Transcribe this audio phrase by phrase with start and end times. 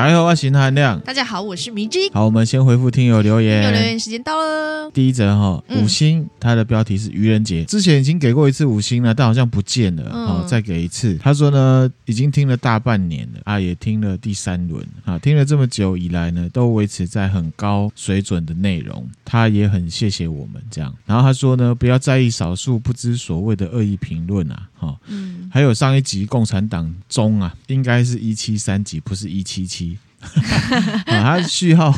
[0.00, 0.98] 大家好，我是韩亮。
[1.00, 1.98] 大家好，我是迷之。
[2.10, 3.60] 好，我们先回复听友留言。
[3.60, 4.90] 听友留言时间到了。
[4.94, 7.66] 第一则哈，五星，它的标题是愚人节。
[7.66, 10.10] 之前已经给过一次五星了，但好像不见了。
[10.26, 11.18] 好，再给一次。
[11.18, 19.06] 他说呢，已经听了大半年了啊，也听了第三轮啊，听了这么久以来呢，都维持在很高水准的内容。
[19.22, 20.92] 他也很谢谢我们这样。
[21.04, 24.66] 然后他说呢，不要在意少数不知所谓的恶意评论啊。
[24.78, 29.89] 哈，嗯，还有上一集共产党中啊，应该是一七三集，不是一七七。
[31.06, 31.94] 他序号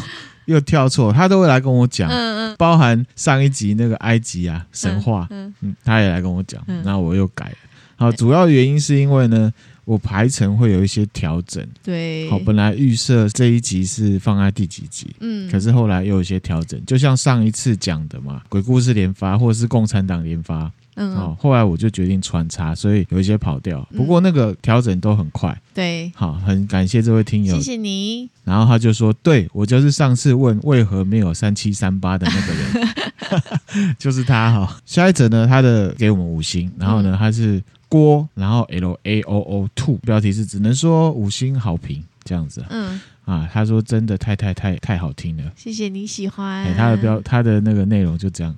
[0.47, 7.57] 又跳错，他都会来跟我讲，嗯嗯，包含上一集那个埃及啊神话，嗯嗯，他也来跟我讲，那我又改了。
[7.97, 9.53] 好，主要原因是因为呢，
[9.85, 20.71] 我排程会有一些调整，对，好，本来预设这一集是放在第几集，嗯，可是后来又有一些调整，就像上一次讲的嘛，鬼故事连发或者是共产党连发。
[20.97, 23.87] 嗯，好，后来我就决定穿插，所以有一些跑调。
[23.97, 25.59] 不过那个调整都很快。
[25.73, 28.29] 对，好，很感谢这位听友，谢谢你。
[28.45, 42.63] 然后他就说：“对，我就是上次问为何没有三七三八的那个人， 就是他哈。”下一则呢，他的给我们五星，然后呢，他是郭，然后 L A O O Two，标题是只能说五星好评这样子。
[42.69, 46.75] 嗯，啊，他说真的太太太太好听了，谢谢你喜欢。
[46.75, 48.55] 他的标他的那个内容就这样。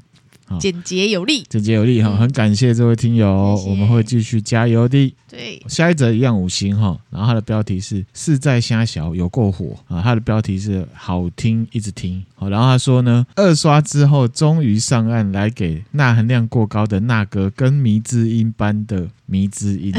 [0.60, 5.14] 简洁有力，简洁有力哈，嗯、很感谢这位听友，谢谢我们会继续加油的。
[5.28, 12.24] 对，下一则一样五星哈，然后它的标题是“是在虾小有够火”啊，它的标题是“好听一直听”。
[12.36, 19.92] 好，然后他说呢，二刷之后终于上岸，来给钠含量过高的钠哥跟迷之音般的迷之音，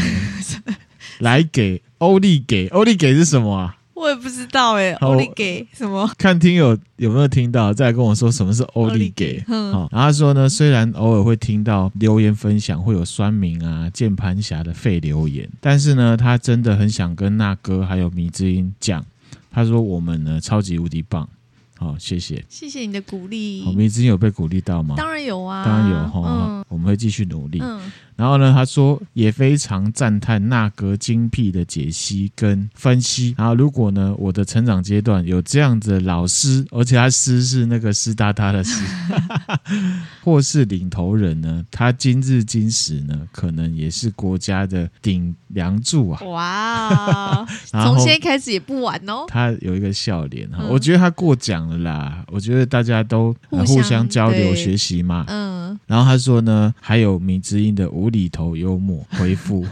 [1.19, 3.77] 来给欧丽给欧丽给是什么啊？
[3.95, 6.07] 我也不知道哎，欧利给什么？
[6.17, 9.41] 看听友有没有听到，再来跟我说什么是欧利给。
[9.47, 19.03] 好，然后他说呢，虽然偶尔会听到留言分享会有酸民啊、键盘侠的废留言，但是呢，他真的很想跟那哥还有迷之音讲，
[19.49, 21.27] 他说我们呢超级无敌棒。
[21.77, 23.63] 好，谢谢，谢谢你的鼓励。
[23.75, 24.95] 迷之音有被鼓励到吗？
[24.97, 26.21] 当然有啊，当然有哈。
[26.25, 27.59] 嗯、我们会继续努力。
[27.61, 33.35] 嗯然后呢，他说也非常赞叹那格精辟的解析跟分析。
[33.37, 38.83] 然后如果呢，我的成长阶段有这样子的老师，而且他师是那个湿哒哒的湿，
[40.23, 46.23] 或是领头人呢，他今日今时呢，可能也是国家的顶梁柱啊！
[46.25, 49.25] 哇， 从现在开始也不晚哦。
[49.27, 52.23] 他有一个笑脸哈，嗯、我觉得他过奖了啦。
[52.31, 55.25] 我觉得大家都互相交流学习嘛。
[55.27, 55.55] 嗯。
[55.87, 59.65] 然后他说呢，还有米之音的无厘头幽默回复，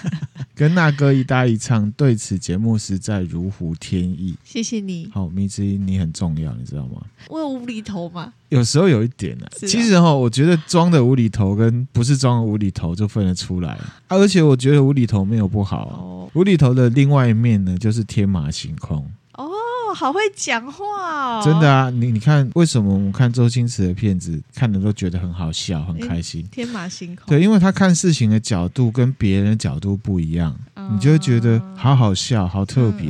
[0.54, 4.34] 跟那哥一搭一唱，对此节目实在如虎添翼。
[4.44, 7.02] 谢谢你，好，迷之音你很重要，你知道吗？
[7.28, 8.32] 我有无厘头吗？
[8.48, 9.52] 有时候有一点呢、啊。
[9.52, 19.08] 啊、其实哈，我觉得装的无厘头跟不是装的无厘头就分得出来、啊、而且我觉得无厘头没有不好、啊，哦、无厘头的另外一面呢，就是天马行空。
[19.94, 21.42] 好会讲话哦！
[21.44, 26.46] 真的啊，你你看，为什么我们看周星驰的片子看的都觉得很好笑、很开心？
[26.50, 27.24] 天马行空。
[27.26, 33.08] 对，因为他看事情的角度跟别人的角度不一样，嗯、你就会觉得好好笑、好特别。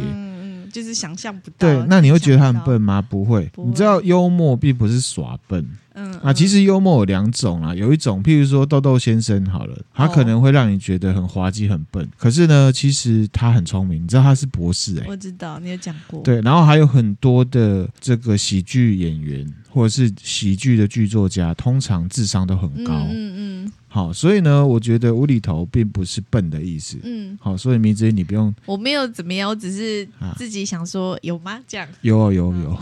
[0.78, 1.56] 就是想象不到。
[1.58, 3.02] 对，那你会觉得他很笨吗？
[3.02, 3.50] 不会。
[3.56, 5.66] 你知道幽默并不是耍笨。
[5.94, 16.22] 嗯，嗯啊，其实幽默有两种啊，有一种，譬如说豆豆先生好了，他可能会让你觉得很滑稽、很笨，可是呢，其实他很聪明，你知道他是博士哎、欸，我知道，你有讲过。
[16.22, 22.94] 对，然后还有很多的这个喜剧演员或者是喜剧的剧作家，通常智商都很高。
[22.94, 23.34] 嗯嗯。
[23.36, 23.47] 嗯
[23.91, 26.99] 好，所以呢，我觉得无厘头并不是笨的意思。
[27.03, 30.06] 嗯，好，所以迷之你不用，我没有怎么样，我只是
[30.37, 31.59] 自己想说，啊、有吗？
[31.66, 32.78] 这样有有有，有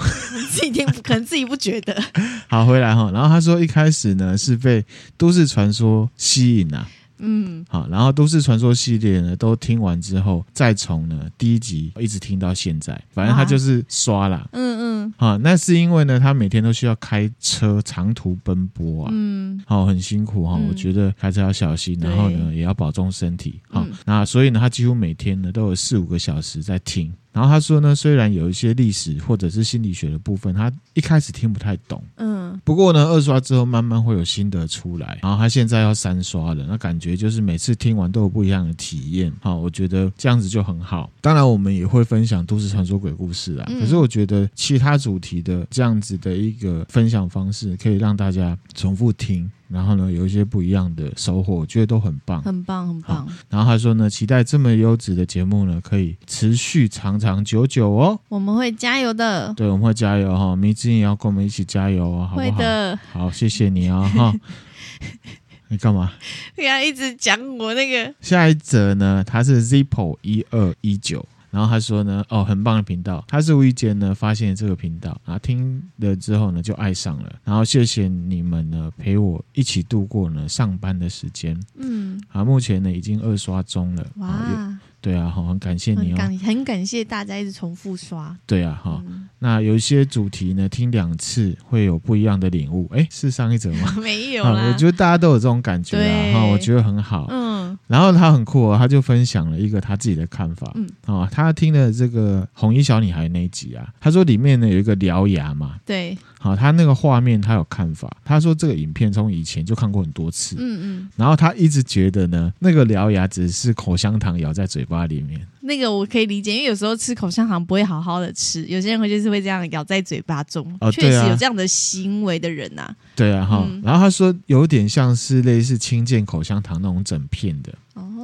[0.51, 1.97] 自己听可能自己不觉得。
[2.49, 4.85] 好，回来哈，然后他说一开始呢是被
[5.17, 6.89] 都市传说吸引啊。
[7.19, 14.49] 嗯，好，然后都市传说系列呢，都听完之后，再从呢第一集一直听到现在，反正他就是刷啦。
[14.53, 27.13] 嗯嗯，好，那是因为呢，他每天都需要开车长途奔波啊，嗯，好，很辛苦哈，我觉得开车要小心，然后呢也要保重身体，好，那所以呢，他几乎每天呢都有四五个小时在听。
[27.37, 35.19] 然后他说呢，虽然有一些历史或者是心理学的部分，他一开始听不太懂，嗯，不过呢，二刷之后慢慢会有心得出来。
[35.21, 39.31] 然后他现在要三刷了，那感觉就是每次听完都有不一样的体验。
[39.43, 41.11] 好，我觉得这样子就很好。
[41.21, 43.71] 当然，我们也会分享都市传说鬼故事啊。
[43.79, 49.51] 可是我觉得其他主题的这样子的一个分享方式，可以让大家重复听。
[49.69, 53.29] 然后呢，有一些不一样的收获，我觉得都很棒，很棒，很棒。
[53.49, 58.21] 然后他说呢，期待这么优质的节目呢，可以持续长长久久哦。
[58.29, 60.55] 我们会加油的，对，我们会加油哈。
[60.55, 62.47] 迷之音也要跟我们一起加油哦，好不好？
[62.47, 62.99] 会的。
[63.13, 64.35] 好，谢谢你啊、哦、哈。
[65.69, 66.13] 你干嘛？
[66.57, 68.15] 你要一直讲我那个。
[68.21, 71.27] 下一则呢，他是 Zippo 一二一九。
[71.51, 84.79] 然后他说呢，哦，很棒的频道，他是无意间呢发现这个频道，然后听了之后呢就爱上了，然后谢谢你们呢陪我一起度过呢上班的时间，嗯，啊，目前呢已经二刷中了，哇。
[84.99, 88.37] 对啊，好，很感谢你哦，感很感谢大家一直重复刷。
[88.45, 92.91] 对啊，哈、嗯，那有一些主题呢，听两次会有不一样的领悟。
[92.93, 93.95] 哎，是上一则吗？
[94.03, 97.27] 没有啦，我觉得大家都有这种感觉啊，哈，我觉得很好。
[97.31, 97.56] 嗯，
[97.87, 100.73] 然后他很酷哦，他就分享了一个他自己的看法。
[100.75, 105.77] 嗯，哦，他听了这个红衣小女孩那一集啊，他说里面呢有一个獠牙嘛。
[105.85, 106.17] 对。
[106.47, 115.45] 好，他那个画面他有看法，他说这个影片从以前就看过很多次，嗯嗯，然后他一直觉得呢，那个獠牙只是口香糖咬在嘴巴里面。
[115.63, 122.97] 那个我可以理解，因为有时候吃口香糖不会好好的吃，有些人会就是会这样咬在嘴巴中，哦，确实有这样的行为的人呐、啊。
[123.17, 127.75] 对啊，哈、嗯，然后他说有点像是类似清健口香糖那种整片的。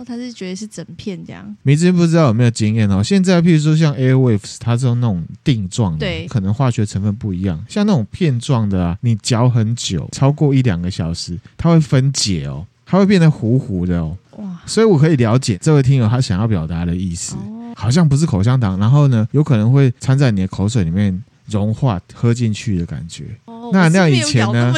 [0.03, 1.57] 哦，他是觉得是整片这样。
[1.63, 3.03] 明知不知道有没有经验哦？
[3.03, 7.65] 现在譬如说像 Airwaves，它是用那种定状的，对，可能化学成分不一样。
[7.69, 14.17] 像那种片状的啊，你嚼很久，超过一两个小时，它会分解哦，它会变得糊糊的哦。
[14.39, 23.27] 哇，所以我可以了解这位听友他想要表达的意思，哦，好像不是口香糖，然后呢，有可能会掺在你的口水里面融化喝进去的感觉。
[23.45, 24.75] 哦，那那以前呢？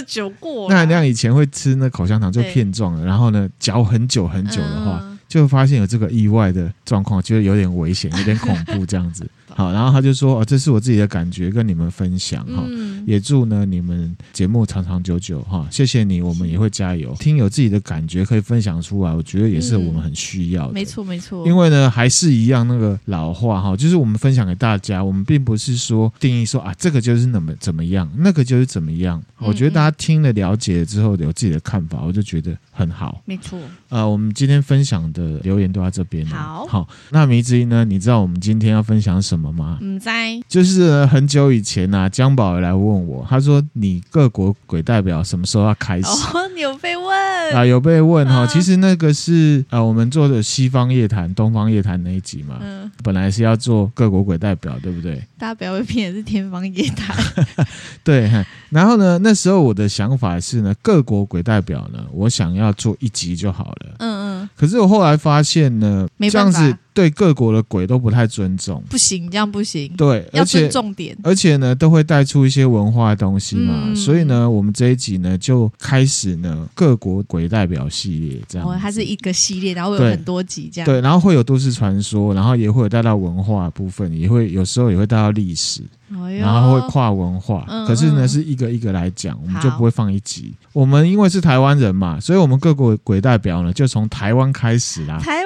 [0.69, 9.29] 那那以前会吃那口香糖就片状的，然后呢，嚼很久很久的话，嗯，就发现有这个意外的状况，觉得有点危险，有点恐怖这样子。
[9.57, 13.05] 好，然后他就说：“哦，这是我自己的感觉，跟你们分享哈、嗯。
[13.07, 15.67] 也祝呢你们节目长长久久哈。
[15.71, 17.15] 谢谢你，我们也会加油。
[17.21, 20.73] 听有自己的感觉可以分享出来，我觉得也是我们很需要的。
[20.73, 21.47] 嗯、没错，没错。
[21.47, 29.23] 因为呢，还是一样那个老话哈，就是我们分享给大家，我们并不是说定义说啊，这个就是那么怎么样，那个就是怎么样。
[29.39, 33.23] 我觉得大家听了了解了之后有自己的看法，我就觉得很好。
[33.25, 33.59] 没错。
[33.91, 36.27] 呃，我们今天分享的留言都在这边。
[36.27, 36.89] 好，好。
[37.11, 37.85] 那迷之音呢？
[37.85, 39.44] 你知道我们今天要分享什么？
[39.53, 39.79] 吗？
[39.83, 40.09] 唔知
[40.49, 47.65] 就是很久以前呐、啊，江宝来问我，他说：“你各国鬼代表什么时候要开始？”哦，你有被问啊？
[47.65, 48.49] 有被问哈、哦。
[48.51, 52.59] 其实那个是啊，我们做的西方夜谈、东方夜谈那一集嘛。
[52.61, 55.23] 嗯，本来是要做各国鬼代表，对不对？
[55.39, 57.17] 大家不要被骗，是天方夜谭。
[58.03, 58.31] 对，
[58.75, 63.95] 然后呢，那时候我的想法是呢，各国鬼代表呢，我想要做一集就好了。
[63.99, 64.49] 嗯嗯。
[64.57, 66.77] 可是我后来发现呢，这样子。
[66.95, 69.93] 对各国的鬼都不太尊重，不行，这样不行。
[69.97, 73.75] 对，要尊重点，而且呢，都会带出一些文化的东西嘛。
[73.87, 78.69] 嗯、所以呢，我们这一集呢，就开始呢各国鬼代表系列，这样。
[78.69, 80.87] 哦，它是一个系列，然后会有很多集这样。
[80.87, 85.83] 对，然后会有都市传说，然后也会有带到文化部分，也会有时候也会带到历史，
[86.23, 87.65] 哎、然后会跨文化。
[87.69, 90.55] 嗯、可是呢，是一个一个来讲，我们就不会放一集。
[90.73, 95.19] 我们因为是台湾人嘛，所以我们各国鬼代表呢，就从台湾开始啦。
[95.19, 95.45] 台湾。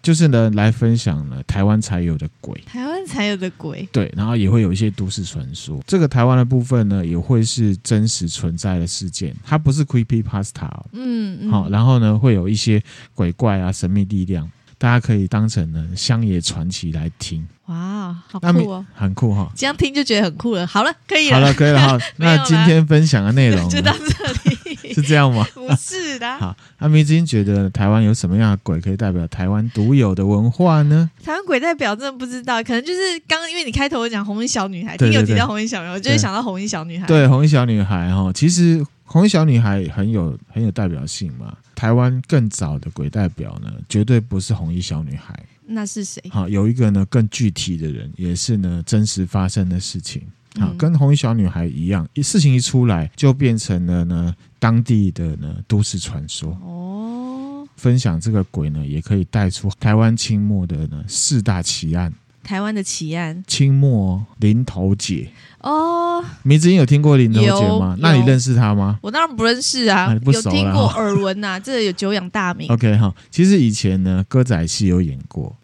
[0.00, 5.80] 就是呢，来分享了台湾才有的鬼，台湾才有的鬼，对，然后也会有一些都市传说。
[5.86, 10.86] 这个台湾的部分呢，也会是真实存在的事件，它不是 creepypasta 哦。
[10.92, 11.50] 嗯嗯。
[11.50, 12.80] 好，然后呢，会有一些
[13.14, 14.48] 鬼怪啊、神秘力量，
[14.78, 17.46] 大家可以当成呢乡野传奇来听。
[17.66, 19.52] 哇，好酷哦，很酷哈、哦！
[19.54, 20.66] 这样听就觉得很酷了。
[20.66, 21.98] 好了，可以了，好了，可以了哈。
[22.16, 24.56] 那今天分享的内容 就到这里。
[24.94, 25.46] 是这样吗？
[25.52, 26.38] 不是的。
[26.38, 31.10] 好，阿明之前觉得台湾有什么样的鬼可以代表台湾独有的文化呢？
[31.22, 37.06] 台湾鬼代表真的不知道，可能就是刚刚因为你开头讲红衣小女孩，听有提到红衣小女孩，我就会想到红衣小女孩。
[37.06, 41.56] 对，红衣小女孩哈，其实红衣小女孩很有很有代表性嘛。
[41.74, 45.34] 台湾更早的鬼代表呢，绝对不是红衣小女孩。
[45.64, 46.22] 那是谁？
[46.30, 50.22] 好，有一个呢更具体的人，也是呢真实发生的事情。
[50.58, 56.50] 好，跟红衣小女孩一样，一事情一出来就变成了呢当地的呢都市传说。
[56.62, 62.12] 哦，分享这个鬼呢，也可以带出台湾清末的呢四大奇案。
[62.42, 65.30] 台湾的奇案，清末林头姐。
[65.60, 67.96] 哦，迷之音有听过林头姐吗？
[68.00, 68.98] 那你认识她吗？
[69.02, 72.70] 我当然不认识啊，啊不熟，有听过耳闻呐、啊， 这有久仰大名。
[72.70, 75.54] OK 哈，其实以前呢歌仔戏有演过。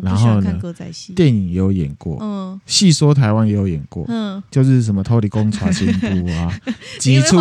[0.00, 0.58] 然后呢，
[1.14, 6.50] 电影也有演过，嗯，戏说台湾也有演过，嗯，就是什么偷地公传新妇啊，
[6.98, 7.36] 急处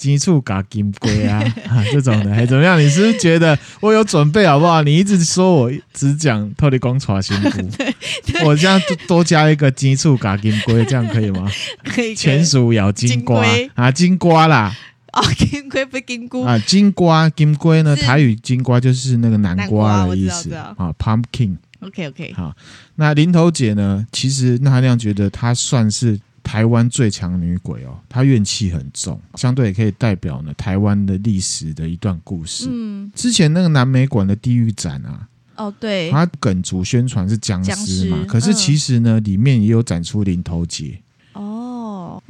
[0.00, 1.38] 急处嘎金龟啊，
[1.68, 2.80] 啊， 这种的，还怎么样？
[2.80, 4.80] 你是不是觉得我有准备好不好？
[4.82, 7.68] 你一直说我只讲土地公传新妇，
[8.46, 11.46] 我这样多多加一个金处嘎金龟，这样可以吗？
[11.84, 12.14] 可以。
[12.14, 14.74] 钱鼠咬金瓜啊，金瓜啦，
[15.12, 17.94] 哦，金龟不金菇啊，金瓜金龟呢？
[17.94, 21.56] 台语金瓜就是那个南瓜的意思啊，pumpkin。
[21.80, 22.54] OK OK，好，
[22.96, 24.06] 那林头姐呢？
[24.12, 32.68] 其实那他那样觉得她算是台湾最强女鬼哦，她怨气很重，相对也可以代表呢台湾的历史的一段故事。
[32.70, 41.00] 嗯，之前那个南美馆的地狱展啊，哦，对，它梗主宣传是僵尸嘛，可是其实呢，里面也有展出林投姐。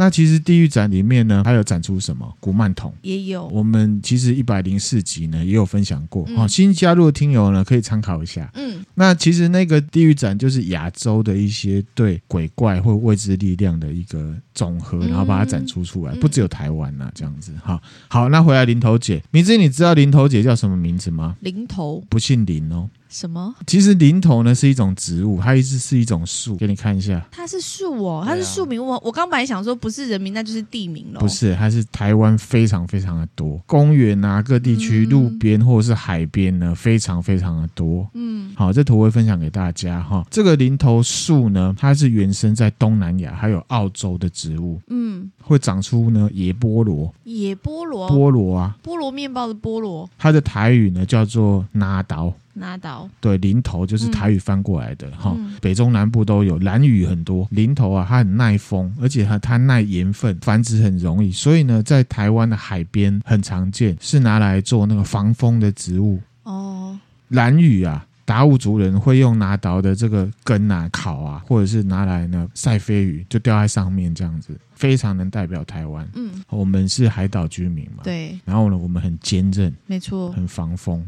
[0.00, 3.47] 那其实地狱展里面呢，还有展出什么古曼童也有。
[3.49, 6.25] 我们其实一百零四集呢也有分享过。
[6.35, 8.50] 好、嗯，新加入的听友呢可以参考一下。
[8.54, 17.52] 嗯，那其实那个地狱展就是亚洲的一些对鬼怪或未知力量的一个总和，然后把它展出出来，嗯、不只有台湾呐、啊、这样子。
[17.62, 17.78] 好，
[18.09, 21.37] 好，那回来林头姐，明姿，你知道林头姐叫什么名字吗？
[21.40, 22.88] 林头，不姓林哦。
[23.11, 23.55] 什么？
[23.67, 27.23] 其实林头呢是一种植物，它一直是一种树，给你看一下。
[27.33, 28.83] 它是树哦，它是树名。
[28.85, 31.19] 我我刚本来想说不是人名，那就是地名了。
[31.19, 38.09] 不是，它是台湾非常非常的多，公园啊，各地区路边或者是海边呢，非常非常的多。
[38.14, 40.25] 嗯，好，这图我会分享给大家哈。
[40.31, 44.81] 这个林头树呢，它是原生在东南亚还有澳洲的植物。
[44.87, 47.12] 嗯，会长出呢野菠萝。
[47.25, 48.09] 野菠萝？
[48.09, 50.09] 菠萝啊，菠萝面包的菠萝。
[50.17, 52.33] 它的台语呢叫做拿刀。
[52.61, 57.49] 拿刀对，林头就是台语翻过来的哈，嗯、北中南部都有，兰屿很多。
[57.50, 66.21] 林头啊，它很耐风，而且它它耐盐分，繁殖很容易，所以呢，在台湾的海边很常见，是拿来做那个防风的植物。
[66.45, 66.97] 哦，
[67.29, 76.07] 兰屿啊，达悟族人会用拿刀的这个根啊烤啊，或者是拿来呢晒飞鱼，就吊在上面这样子，非常能代表台湾。
[76.14, 81.07] 嗯，我们是海岛居民嘛，对，然后呢，我们很坚韧，没错，很防风。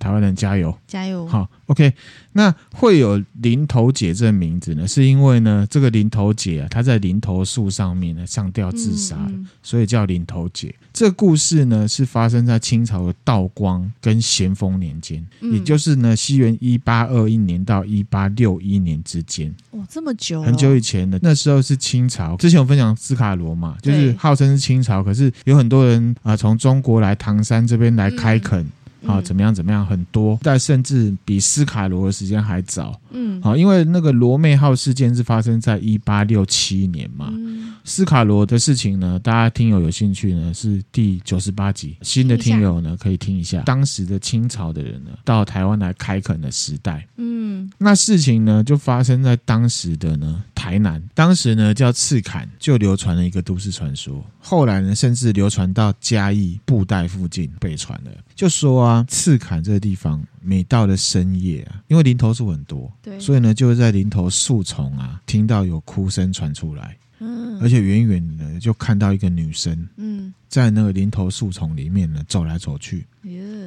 [0.00, 1.26] 台湾人加油，加油！
[1.28, 1.92] 好，OK。
[2.32, 10.74] 那会有林头姐这个名字呢，是因为呢，这个林头姐啊，她在林头树上面呢上吊自杀了，所以叫林头姐。
[10.92, 19.54] 这个故事呢，是发生在清朝的道光跟咸丰年间，嗯、也就是呢，西元一八二一年到一八六一年之间。
[19.72, 21.18] 哇，这么久、哦，很久以前的。
[21.22, 22.36] 那时候是清朝。
[22.36, 28.62] 之前我分享斯卡罗嘛，就是号称是清朝，可是有很多人啊，从中国来唐山这边来开垦。
[28.62, 28.72] 嗯
[29.04, 29.54] 好，怎么样？
[29.54, 29.86] 怎么样？
[29.86, 33.00] 很多，但甚至比斯卡罗的时间还早。
[33.10, 37.28] 嗯，好，因为那个罗妹号事件是发生在一八六七年嘛。
[37.30, 41.96] 嗯，斯卡罗的事情呢，大家听友有兴趣呢，是第九十八集。
[42.02, 43.62] 新的听友呢，可以听一下。
[43.62, 47.06] 当时的清朝的人呢，到台湾来开垦的时代。
[47.16, 47.39] 嗯，
[47.78, 54.24] 那事情呢，就发生在当时的呢台南，当时呢叫赤坎，就流传了一个都市传说。
[54.38, 73.06] 后来呢，甚至流传到嘉义布袋附近被传了，就说啊，赤坎这个地方，每到了深夜啊，因为林头树很多，对，所以呢，就会在林头树丛啊，听到有哭声传出来，嗯，而且远远的就看到一个女生，嗯，在那个林头树丛里面呢走来走去。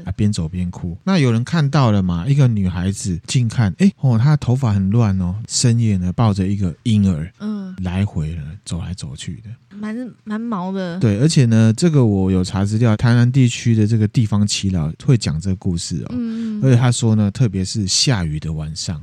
[0.04, 0.98] 啊，边走边哭。
[1.04, 2.28] 那有人看到了嘛？
[2.28, 5.36] 一个女孩子近看，哎，哦，她的头发很乱哦。
[5.48, 11.00] 深夜呢，抱着一个婴儿，嗯，来回了走来走去的，蛮蛮毛的。
[11.00, 16.16] 对，而且呢，这个我有查资料，台南地区的这个地方祈老会讲这个故事哦。
[16.18, 19.00] 嗯，而且他说呢，特别是下雨的晚上。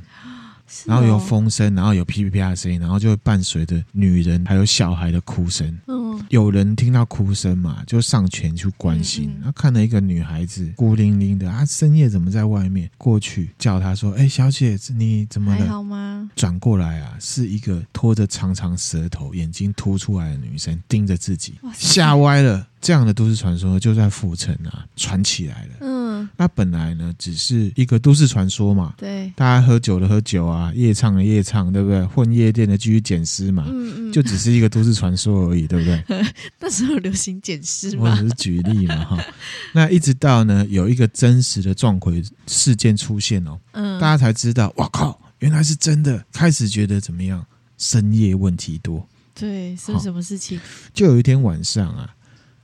[0.87, 5.79] 然后有风声，然后有噼噼啪的声音，然后就会伴随着女人还有小孩的哭声。
[5.87, 9.35] 嗯，有人听到哭声嘛，就上前去关心。
[9.43, 12.91] 他、嗯嗯、看了一个女孩子孤零零的，啊，深夜怎么在外面？
[12.97, 15.59] 过去叫她说：“哎，小姐，你怎么了？
[15.59, 22.67] 还好吗？”转过来啊，是一个拖着长长舌头、眼睛凸出来的女生盯着自己，吓歪了。
[22.81, 25.73] 这样的都市传说就在府城啊传起来了。
[25.83, 28.95] 嗯，那本来呢只是一个都市传说嘛。
[28.97, 32.05] 对，大家喝酒的喝酒啊，夜唱的夜唱，对不对？
[32.07, 33.65] 混夜店的继续捡尸嘛。
[33.69, 36.27] 嗯嗯，就只是一个都市传说而已，对不对？
[36.61, 38.11] 那时候流行捡尸嘛。
[38.11, 39.25] 我只是举例嘛哈。
[39.73, 46.25] 那一直到呢有一个真实的撞鬼事件出现哦，嗯，大家才知道，哇靠，原来是真的。
[46.33, 47.45] 开始觉得怎么样？
[47.79, 49.09] 深夜问题多。
[49.35, 50.61] 对，是什么事情？
[50.93, 52.15] 就有一天晚上啊。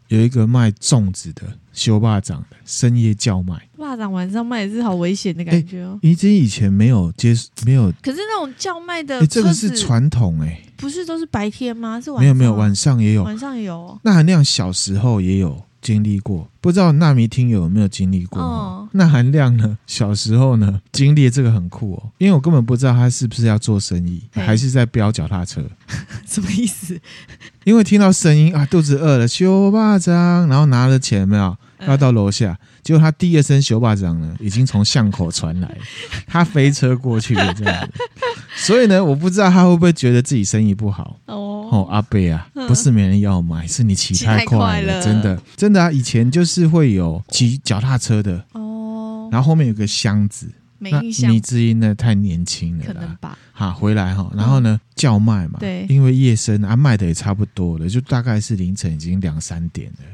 [0.08, 1.42] 有一个卖粽子的
[1.76, 5.98] 修霸掌的深夜叫卖，霸掌晚上卖也是好危险的感觉哦。
[6.02, 12.00] 你这以前没有接没有，可是那种叫卖的，这个是传统哎，不是都是白天吗？
[12.00, 12.22] 是晚上？
[12.22, 14.00] 没有没有，晚上也有，晚上也有哦。
[14.02, 15.62] 那含亮小时候也有。
[15.82, 18.42] 经历过，不知道纳米听友有没有经历过？
[18.42, 19.78] 哦，那含亮呢？
[19.86, 25.62] 小时候呢，经历这个很酷哦，因为我根本不知道他是不是要做生意，嘿还是在飙脚踏车。
[26.26, 26.98] 什么意思？
[27.62, 35.76] 因为听到声音啊，肚子饿了，修霸掌，然后拿了钱没有，要到楼下，结果他第二声修巴掌呢，已经从巷口传来，
[36.26, 37.92] 他飞车过去了这样子。
[38.56, 41.18] 所以呢，我不知道他会不会觉得自己生意不好。
[41.26, 41.44] 哦。
[41.68, 45.90] 哦，阿贝啊，不是没人要买，是你骑太快了，真的，真的啊！
[45.90, 48.40] 以前就是会有骑脚踏车的。
[48.52, 53.36] 哦，然后后面有个箱子，那米之音呢太年轻了，可能吧。
[53.50, 60.04] 好，回来哈，然后呢叫卖嘛，对，因为夜深啊，卖的也差不多了，就大概是凌晨已经两三点了，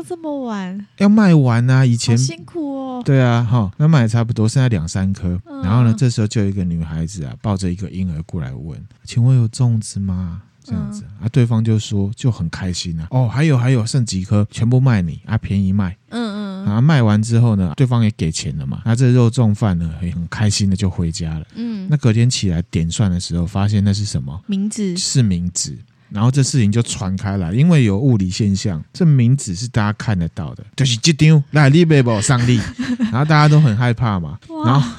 [0.00, 1.84] 到这么晚，要卖完啊！
[1.84, 3.02] 以前辛苦哦。
[3.04, 5.38] 对啊，哈，那卖差不多，剩下两三颗。
[5.44, 13.08] 嗯、然后呢，这时候就有一个女孩子啊，抱着一个婴儿过来问：“请问有粽子吗？”这样子、嗯、啊，对方就说就很开心啊。
[13.10, 15.94] 哦，还有还有，剩几颗，全部卖你啊，便宜卖。
[16.08, 16.64] 嗯嗯。
[16.64, 18.80] 然后卖完之后呢，对方也给钱了嘛。
[18.86, 21.46] 那这肉粽饭呢，也很开心的就回家了。
[21.56, 21.86] 嗯。
[21.90, 24.40] 那隔天起来点算的时候，发现那是什么？
[24.46, 24.96] 名字。
[24.96, 25.76] 是名字。
[26.10, 32.60] 然后这事情就传开来，因为有物理现象，这名字是大家看得到的，就是这张来你背包上力，
[33.10, 34.38] 然后大家都很害怕嘛。
[34.48, 34.90] 哇然后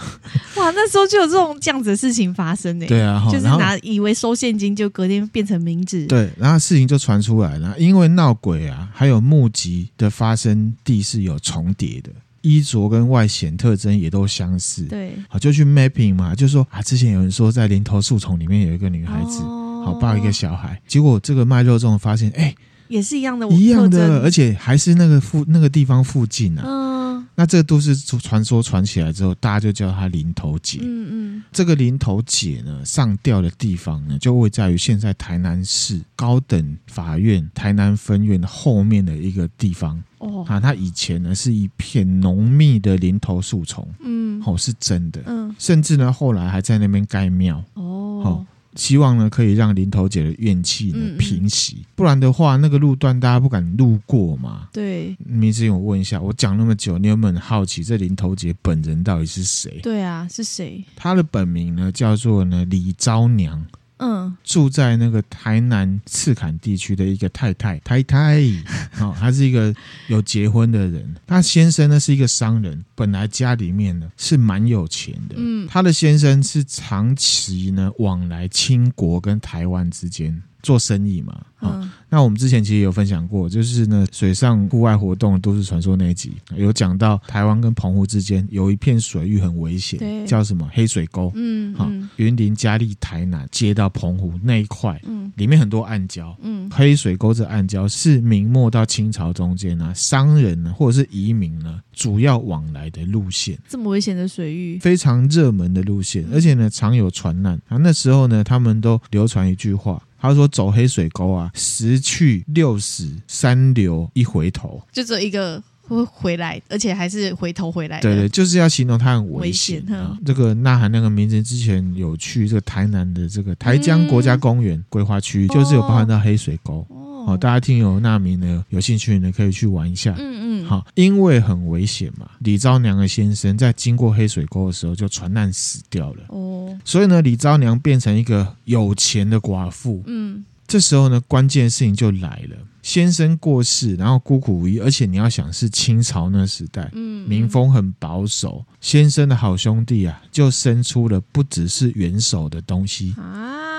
[0.55, 2.85] 哇，那时候就有这种这样子的事情发生呢。
[2.87, 6.05] 对啊，就是拿以为收现金，就隔天变成名字。
[6.07, 12.09] 对，然后事情就传出来了，因为闹鬼啊，还有目击的发生地是有重叠的，
[12.41, 14.83] 衣着跟外显特征也都相似。
[14.83, 19.41] 对，好就去 mapping 嘛，就说啊，之前有人说在林头树丛里面有一个女孩子。
[19.81, 22.55] 哦好抱一个小孩，结果这个卖肉粽发现，哎、欸，
[22.87, 26.63] 也是一样的，一样的，而且还是那个附那个地方附近啊。
[26.65, 30.79] 嗯，那这个都市传说传起来之后，大家就叫它林头姐。
[30.81, 40.01] 嗯嗯，这个林头姐呢，上吊的地方呢，就会在于现在台南市高等法院台南分院后面的一个地方。
[40.19, 43.87] 哦，啊，它以前呢是一片浓密的林头树丛。
[44.01, 45.21] 嗯，哦，是真的。
[45.25, 47.63] 嗯，甚至呢后来还在那边盖庙。
[47.73, 48.45] 哦，好。
[48.75, 54.69] 希望呢，可以让林头姐的怨气呢平息，嗯嗯，不然的话，那个路段大家不敢路过嘛。
[54.71, 59.79] 对，明志，我问一下，我讲那么久，你有没有很好奇这林头姐本人到底是谁？
[59.83, 60.83] 对啊，是谁？
[60.95, 63.65] 她的本名呢叫做呢李昭娘。
[64.03, 68.41] 嗯，住在那个台南赤坎地区的一个太太，太太，
[68.99, 69.73] 哦，她是一个
[70.07, 71.15] 有结婚的人。
[71.27, 75.35] 她先生呢是一个商人，本来家里面呢是蛮有钱的。
[75.37, 80.41] 嗯，她的先生是长期呢往来清国跟台湾之间。
[80.61, 107.59] 做生意嘛，啊、嗯，那我们之前其实有分享过，就是呢，水上户外活动都市传说那一集有讲到，台湾跟澎湖之间有一片水域很危险，叫什么黑水沟，嗯，好，云林嘉义台南接到澎湖那一块，嗯，里面很多暗礁，嗯，黑水沟这暗礁是明末到清朝中间呢，商人呢或者是移民呢主要往来的路线，这么危险的水域，非常热门的路线，而且呢常有船难。
[107.67, 110.01] 啊，那时候呢他们都流传一句话。
[110.21, 117.99] 他说：“走黑水沟啊，十去六死三流一回头，就只有一个会回来，而且还是回头回来。
[117.99, 120.15] 对对，就是要形容他很危险啊。
[120.23, 126.85] 这个呐喊那个名字之前有去这个台南的这个台江国家公园规划区，就是有包含到黑水沟。
[126.89, 130.15] 哦，大家听有那名呢，有兴趣呢可以去玩一下。
[130.17, 136.23] 嗯嗯，好，因为很危险嘛，李昭娘的先生在经过黑水沟的时候就船难死掉了。
[136.29, 140.03] 哦。”所以呢，李昭娘变成一个有钱的寡妇。
[140.07, 142.57] 嗯，这时候呢，关键事情就来了。
[142.81, 148.65] 先生过世，然后孤苦无依，而且你要想是清朝那时代，嗯，民风很保守。
[148.79, 153.70] 先生的好兄弟啊，就生出了不只是元首的东西啊，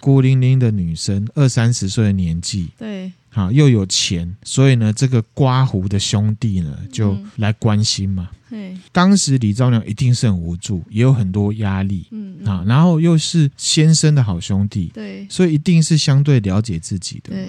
[0.00, 3.12] 孤零零的女生，二三十岁的年纪，对。
[3.30, 8.30] 好，又有钱，所以呢，这个刮胡的兄弟呢，就来关心嘛。
[8.48, 12.06] 对、嗯，当时李昭娘一定是很无助，也有很多压力。
[12.10, 17.30] 嗯啊，然后又是先生的好兄弟，对，所以一定是相对了解自己的。
[17.34, 17.48] 对。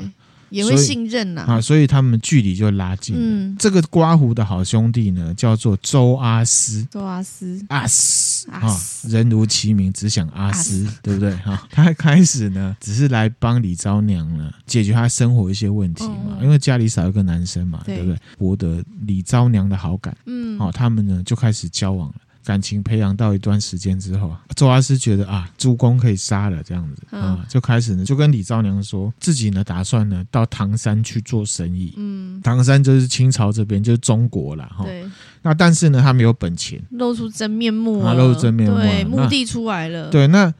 [0.49, 3.21] 也会信任呐啊，所以他们距离就拉近了。
[3.21, 6.85] 嗯，这个刮胡的好兄弟呢，叫做周阿斯。
[6.91, 8.61] 周阿斯，阿斯啊，
[9.07, 11.35] 人如其名，只想阿斯，对不对？
[11.37, 18.17] 哈，他开始呢，只是来帮李昭娘呢解决他生活一些问题嘛，因为家里少一个男生嘛，对不对？
[18.37, 22.15] 博得李昭娘的好感，嗯，好，他们呢就开始交往了。
[22.49, 31.93] 感情培养到一段时间之后，周阿斯觉得啊，主公可以杀了这样子啊，就开始呢就跟李昭娘说自己呢打算呢到唐山去做生意。
[31.95, 34.83] 嗯，唐山就是清朝这边，就是中国了哈。
[34.83, 35.05] 对。
[35.43, 40.09] 那但是呢，他没有本钱，露出真面目啊，露出真面目，对，目的出来了。
[40.09, 40.51] 对，那。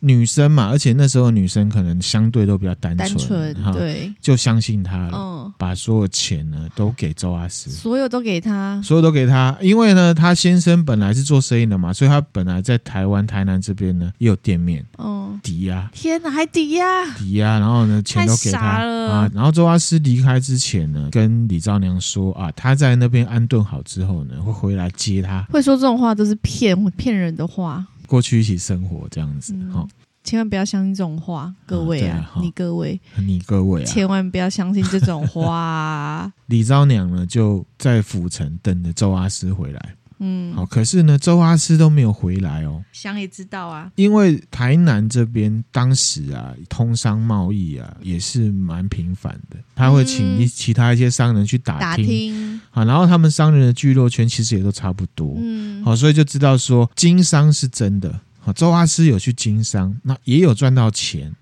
[0.00, 16.84] 女生嘛，而且那时候女生可能相对都比较单纯，对，就相信他了，嗯，把所有钱呢都给周阿斯，所有都给他，所有都给他，因为呢，他先生本来是做生意的嘛，所以他本来在台湾台南这边呢也有店面，哦，抵押，天哪，还抵押，
[17.18, 27.86] 抵押，然后呢钱都给他啊，然后周阿斯离开之前呢，跟李兆娘说啊，他在那边安顿好之后呢，会回来接他，会说这种话都是骗骗人的话。
[28.10, 29.88] 过去一起生活这样子，哈、嗯，
[30.24, 36.30] 千万不要相信这种话，各位啊，你各位，你各位啊，千万不要相信这种话。
[36.46, 39.94] 李昭娘呢，就在府城等着周阿师回来。
[40.20, 42.84] 嗯，好，可是呢，周阿斯都没有回来哦。
[42.92, 58.20] 想也知道啊，因为台南这边当时啊，通商贸易啊也是蛮频繁的，他会请一其他一些商人去打听，打听，好，然后他们商人的聚落圈其实也都差不多，嗯，好，所以就知道说经商是真的。
[58.42, 61.34] 好，周阿斯有去经商，那也有赚到钱。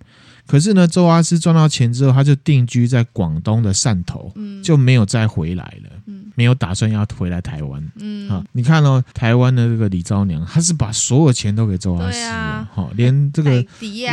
[0.46, 5.90] 可是呢，周阿斯赚到钱之后，他就定居在广东的汕头，嗯，就没有再回来了。
[6.38, 13.66] 没有打算要回来台湾，嗯，啊，你看哦，台湾的这个李昭娘，她是把所有钱都给周阿师了，哈、啊，连这个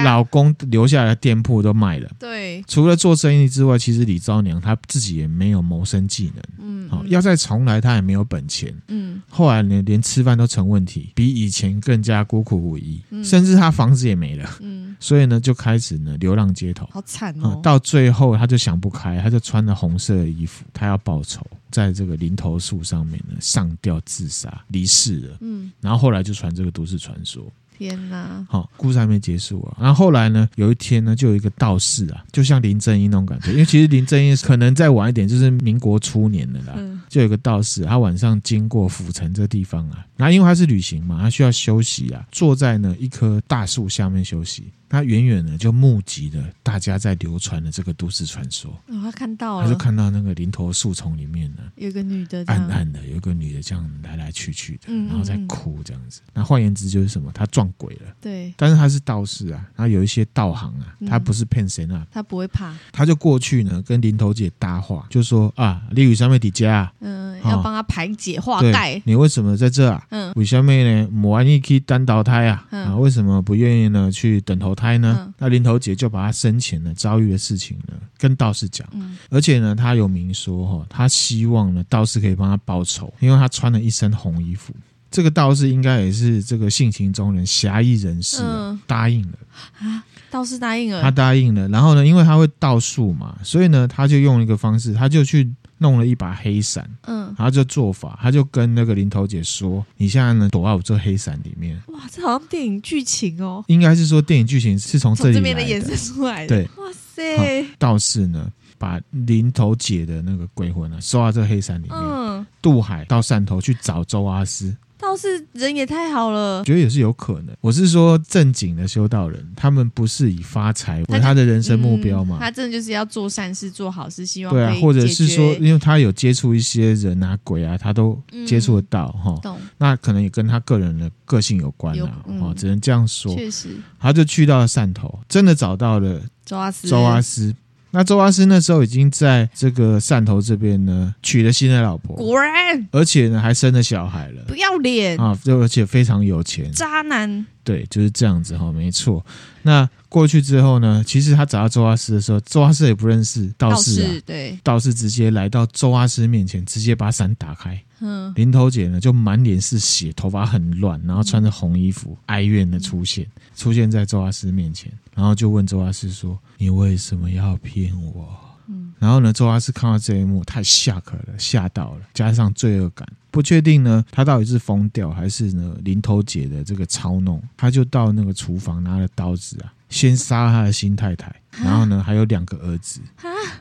[0.03, 21.45] 老公留下来的店铺都卖了，对，除了做生意之外，其实李昭娘她自己也没有谋生技能，嗯，好，要再重来，她也没有本钱，嗯，后来呢，连吃饭都成问题，比以前更加孤苦无依，嗯、甚至她房子也没了，嗯，所以呢，就开始呢流浪街头，好惨哦，到最后她就想不开，她就穿了红色的衣服，她要报仇。
[21.75, 25.37] 在这个林头树上面呢，上吊自杀，离世了。
[25.41, 27.51] 嗯，然后后来就传这个都市传说。
[27.77, 28.47] 天哪！
[28.49, 29.75] 好，故事还没结束啊。
[29.81, 36.75] 然后后来呢，有一天呢，就有一个道士啊，就像林正英那种感觉，因为其实林正英可能再晚一点，就是民国初年的啦。
[36.77, 44.71] 嗯，就有一个道士，他晚上经过府城这个地方啊，然后因为他是旅行嘛，他需要休息啊，坐在呢一棵大树下面休息。
[44.95, 48.71] 他远远的就目击了大家在流传的这个都市传说。
[48.87, 56.21] 哦，他看到了，他就看到那个林头树丛里面呢，有个女的，暗暗的，有个女的这样来来去去的，嗯嗯然后在哭这样子。
[56.33, 57.29] 那换言之就是什么？
[57.33, 58.13] 他撞鬼了。
[58.21, 58.53] 对。
[58.55, 62.73] 但是他是道士啊，然后有一些道行啊，他不是骗谁啊，他不会怕。
[62.93, 66.91] 他就过去呢，跟林头姐搭话，就说啊，你为什么在家？
[67.01, 69.01] 嗯，要帮他排解化解。
[69.03, 70.05] 你为什么在这啊？
[70.11, 71.09] 嗯，为什么呢？
[71.23, 72.65] 我愿意去单投胎啊？
[72.69, 74.11] 啊，为什么不愿意呢？
[74.11, 75.33] 去等投胎呢？
[75.37, 84.73] 那林头姐就把她生前呢遭遇的事情呢跟道士讲，嗯，而且呢，她有明说哈，她希望呢道士可以帮她报仇，因为她穿了一身红衣服。
[85.11, 89.37] 这个道士应该也是这个性情中人、侠义人士，嗯，答应了
[89.79, 90.03] 啊。
[90.29, 91.67] 道士答应了，他答应了。
[91.69, 95.53] 然后呢，因为他会道术嘛，所以呢，他就用一个方式，他就去。
[95.77, 103.63] 弄了一把黑伞，嗯，然后就做法，他就跟那个林头姐说：“你现在呢躲在我这黑伞里面。”哇，这好像电影剧情哦。
[103.67, 106.55] 应该是说电影剧情是从这里面的衍生出来的。
[106.55, 107.65] 对，哇塞！
[107.77, 114.75] 道士呢，把林头姐的那个鬼魂呢收到这黑伞里面，嗯，渡海到汕头去找周阿师。
[114.97, 117.55] 道士人也太好了，觉得也是有可能。
[117.61, 122.37] 我是说正经的修道人，他们不是以发财为他的人生目标嘛？
[122.39, 129.37] 他真的就是要做善事、做好事，希望对啊，或者是说，因为他有接触一些人啊、鬼啊，他都接触得到哈。
[129.41, 129.57] 懂。
[129.77, 133.35] 那可能也跟他个人的个性有关啊，哦，只能这样说。
[133.35, 136.87] 确实，他就去到了汕头，真的找到了周阿斯。
[136.87, 137.53] 周阿师。
[137.95, 145.17] 那周阿斯那时候已经在这个汕头这边呢，娶了新的老婆，果然，而且呢还生了小孩了，不要脸。
[145.17, 145.39] 啊！
[145.41, 149.25] 就而且非常有钱，渣男，对，就是这样子哈，没错。
[149.63, 157.77] 那过去之后呢，其实他找到周阿师的时候，周阿师也不认识道士啊，对，道士直接来到周阿师面前，直接把伞打开。
[157.99, 163.25] 嗯，林头姐呢就满脸是血，头发很乱，然后穿着红衣服，哀怨的出现，
[163.55, 168.27] 出现在周阿师面前，然后就问周阿师说：“你为什么要骗我？”
[168.67, 183.01] 嗯，然后呢，周阿师看到这一幕，太吓可了，吓到了，加上罪恶感，不确定呢，他到底是疯掉还是呢林头姐的这个操弄，他就到那个厨房拿了刀子啊，先杀了他的新太太，然后呢还有两个儿子，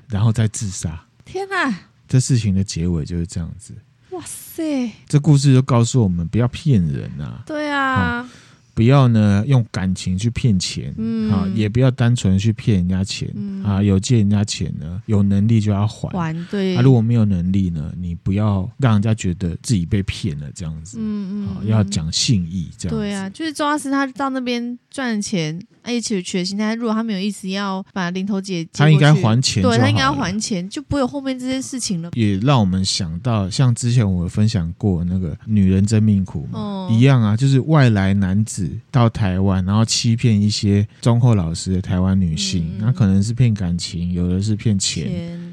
[0.07, 1.05] 然后再自杀。
[1.25, 1.75] 天哪！
[2.07, 3.75] 这事情的结尾就是这样子。
[4.11, 4.93] 哇塞！
[5.09, 7.43] 这故事就告诉我们不要骗人啊！
[7.45, 8.21] 对啊。
[8.21, 8.29] 哦
[8.75, 25.59] 不要呢用感情去骗钱，嗯，啊，也不要单纯去骗人家钱，嗯，啊，有借人家钱呢，有能力就要还，还对，啊，如果没有能力呢，你不要让人家觉得自己被骗了这样子，嗯嗯，啊，要讲信义这样子，对啊，就是周阿师他到那边赚钱。
[25.87, 32.09] 而且取了心态，如果他没有意思要把零头姐，他应该还钱，对，他应该要还钱，就不会有后面这些事情了。
[32.15, 45.07] 也让我们想到，像之前我有分享过那个“女人真命苦”嘛，哦、一样啊，就是外来男子到台湾，然后欺骗一些忠厚老实的台湾女性，那、嗯、可能是骗感情，有的是骗钱，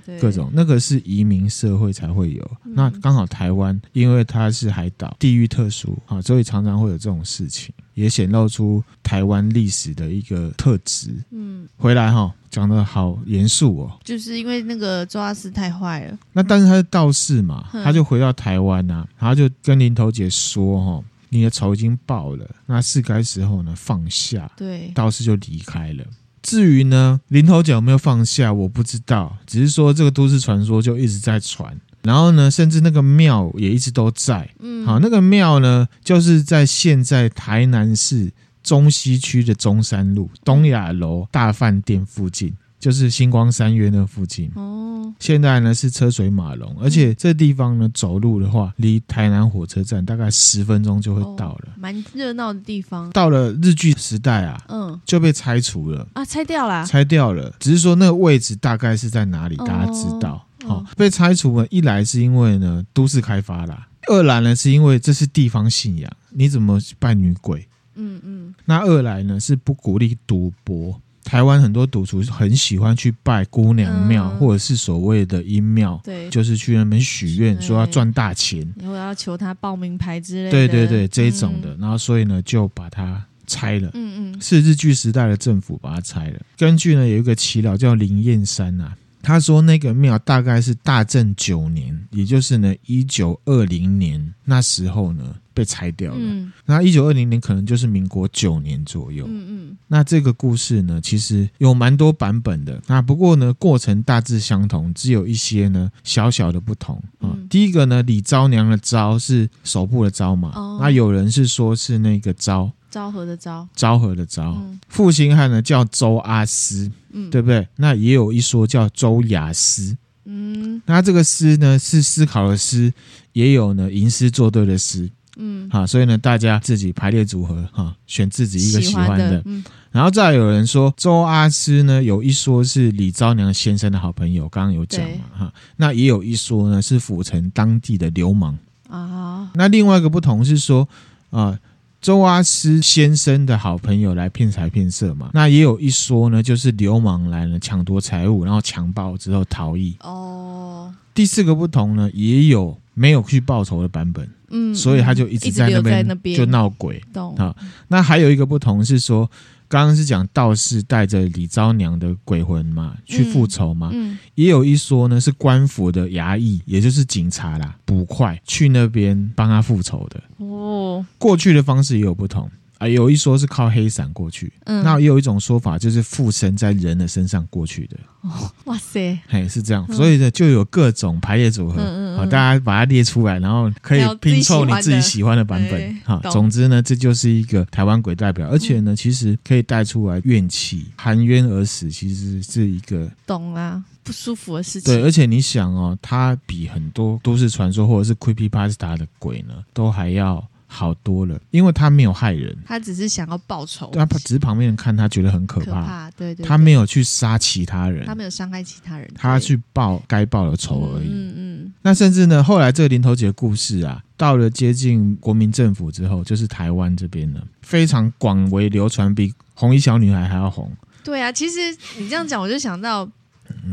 [0.05, 2.51] 钱各种那个是移民社会才会有。
[2.65, 7.73] 嗯、那刚好台湾，因为它是海岛，地域特殊啊，所以常常会有这种事情。
[7.93, 11.13] 也显露出台湾历史的一个特质。
[11.29, 13.99] 嗯，回来哈，讲的好严肃哦。
[14.01, 16.17] 就是因为那个周阿师太坏了。
[16.31, 26.05] 那但是他是道士嘛，嗯、他就回到台湾呐、啊，他就跟林头姐说：“哈，你的仇已经报了，那是该时候呢放下。”对，道士就离开了。
[26.43, 29.37] 至于呢，林头角有没有放下，我不知道。
[29.45, 31.75] 只是说这个都市传说就一直在传。
[32.03, 34.49] 然后呢，甚至那个庙也一直都在。
[34.59, 38.31] 嗯，好，那个庙呢，就是在现在台南市
[38.63, 42.53] 中西区的中山路东雅楼大饭店附近。
[42.81, 44.51] 就是星光三月那附近。
[44.55, 53.09] 哦，现在呢是车水马龙，而且这地方呢走路的话，离台南火车站大概十分钟就会到了，蛮热闹的地方。
[53.11, 56.05] 到了日据时代啊，嗯，就被拆除了。
[56.13, 57.53] 啊，拆掉了，拆掉了。
[57.59, 60.43] 只是说那个位置大概是在哪里，大家知道？
[60.65, 67.67] 好，被拆除了，一来是因为呢都市开发啦，二来呢是因为这是地方信仰，你怎么拜女鬼？
[67.93, 70.99] 嗯嗯，那二来呢是不鼓励赌博。
[71.23, 86.39] 台湾很多赌徒很喜欢去拜姑娘庙，嗯、或者是所谓的阴庙，对，就是去那边许愿，说要赚大钱，然后要求他报名牌之类的，对对对，这一种的，嗯、然后所以呢就把它拆了，嗯嗯，是日据时代的政府把它拆了。
[86.57, 88.95] 根据呢有一个耆老叫林燕山啊。
[89.21, 96.19] 他说那个庙大概是大正九年，也就是呢一九二零年那时候呢被拆掉了。
[96.19, 99.25] 嗯，那一九二零年可能就是民国九年左右。
[99.27, 102.81] 嗯嗯，那这个故事呢其实有蛮多版本的。
[102.87, 107.31] 那不过呢过程大致相同，只有一些呢小小的不同啊。
[107.33, 112.71] 嗯，第一个呢李昭娘的昭是手部的昭嘛，哦，那有人是说是那个昭。
[112.91, 117.65] 昭和的昭，昭和的昭，嗯、负心汉呢叫周阿斯，嗯，对不对？
[117.77, 122.91] 那也有一说叫周雅思，嗯，那这个思呢是思考的思，
[123.31, 129.41] 也有呢吟诗作对的诗，嗯，好，所以呢大家自己排列组合哈，选自己一个喜欢的，欢的。
[129.45, 138.59] 嗯，然后再有人说周阿斯呢有一说是李昭娘先生的好朋友，刚刚有讲嘛哈，那也有一说呢是府城当地的流氓。
[138.89, 140.87] 啊，那另外一个不同是说
[141.29, 141.57] 啊。
[142.01, 145.29] 周阿斯先生的好朋友来骗财骗色嘛？
[145.33, 149.95] 那也有一说呢，就是流氓来了抢夺财物，然后强暴之后逃逸。
[150.01, 154.27] 哦，第四个不同呢，也有没有去报仇的版本。
[154.49, 156.99] 嗯，所以他就一直在那边就闹鬼。
[157.13, 157.55] 懂啊？
[157.87, 159.29] 那还有一个不同是说。
[159.71, 170.21] 刚刚是讲道士带着李昭娘的鬼魂嘛，去复仇嘛，嗯嗯、也有一说呢是官府的衙役，也就是警察啦，捕快去那边帮他复仇的。
[170.45, 172.51] 哦，过去的方式也有不同。
[172.81, 177.95] 啊，有一说是靠黑伞过去，嗯，那也有一种说法就是附身在人的身上过去的。
[178.21, 186.01] 哦，哇塞，嘿，是这样，嗯、所以呢，就有各种排列组合，好、嗯嗯嗯，大家把它列出来，然后可以拼凑你自己喜欢的版本。
[186.03, 194.91] 好，总之呢，这就是一个台湾鬼代表，而且呢，其实可以带出来怨气，含冤而死，其实是一个懂啊，不舒服的事情。
[194.91, 200.43] 对，而且你想哦，它比很多都市传说或者是 creepypasta 的鬼呢，都还要。
[200.73, 203.91] 好多了，因为他没有害人，他只是想要报仇。
[203.93, 206.45] 他只是旁边人看他觉得很可怕，可怕对，对对。
[206.45, 211.09] 他没有去杀其他人，他没有伤害其他人，他去报该报的仇而已。
[211.11, 211.73] 嗯嗯。
[211.81, 220.71] 那甚至呢，后来这个林头姐的故事啊，到了接近国民政府之后，就是台湾这边呢，非常广为流传，比红衣小女孩还要红。
[221.03, 221.57] 对啊，其实
[221.99, 223.05] 你这样讲，我就想到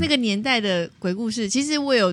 [0.01, 1.49] 那个年代的鬼故事。
[1.49, 2.13] 其实我有。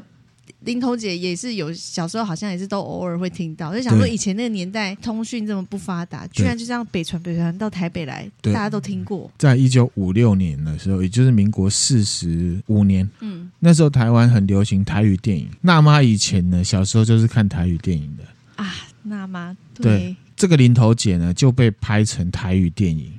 [0.62, 9.30] 林头姐也是有小时候，好像也是都偶尔会听到，就想说以前那个年代通讯这么不发达，居然就这样北传北传到台北来，大家都听过。
[9.38, 15.48] 在一九五六年的时候，也就是民国四十五年，嗯，那时候台湾很流行台语电影。
[15.62, 18.24] 娜妈以前呢，小时候就是看台语电影的
[18.56, 18.74] 啊。
[19.04, 23.14] 娜妈对，对这个林头姐呢，就被拍成台语电影。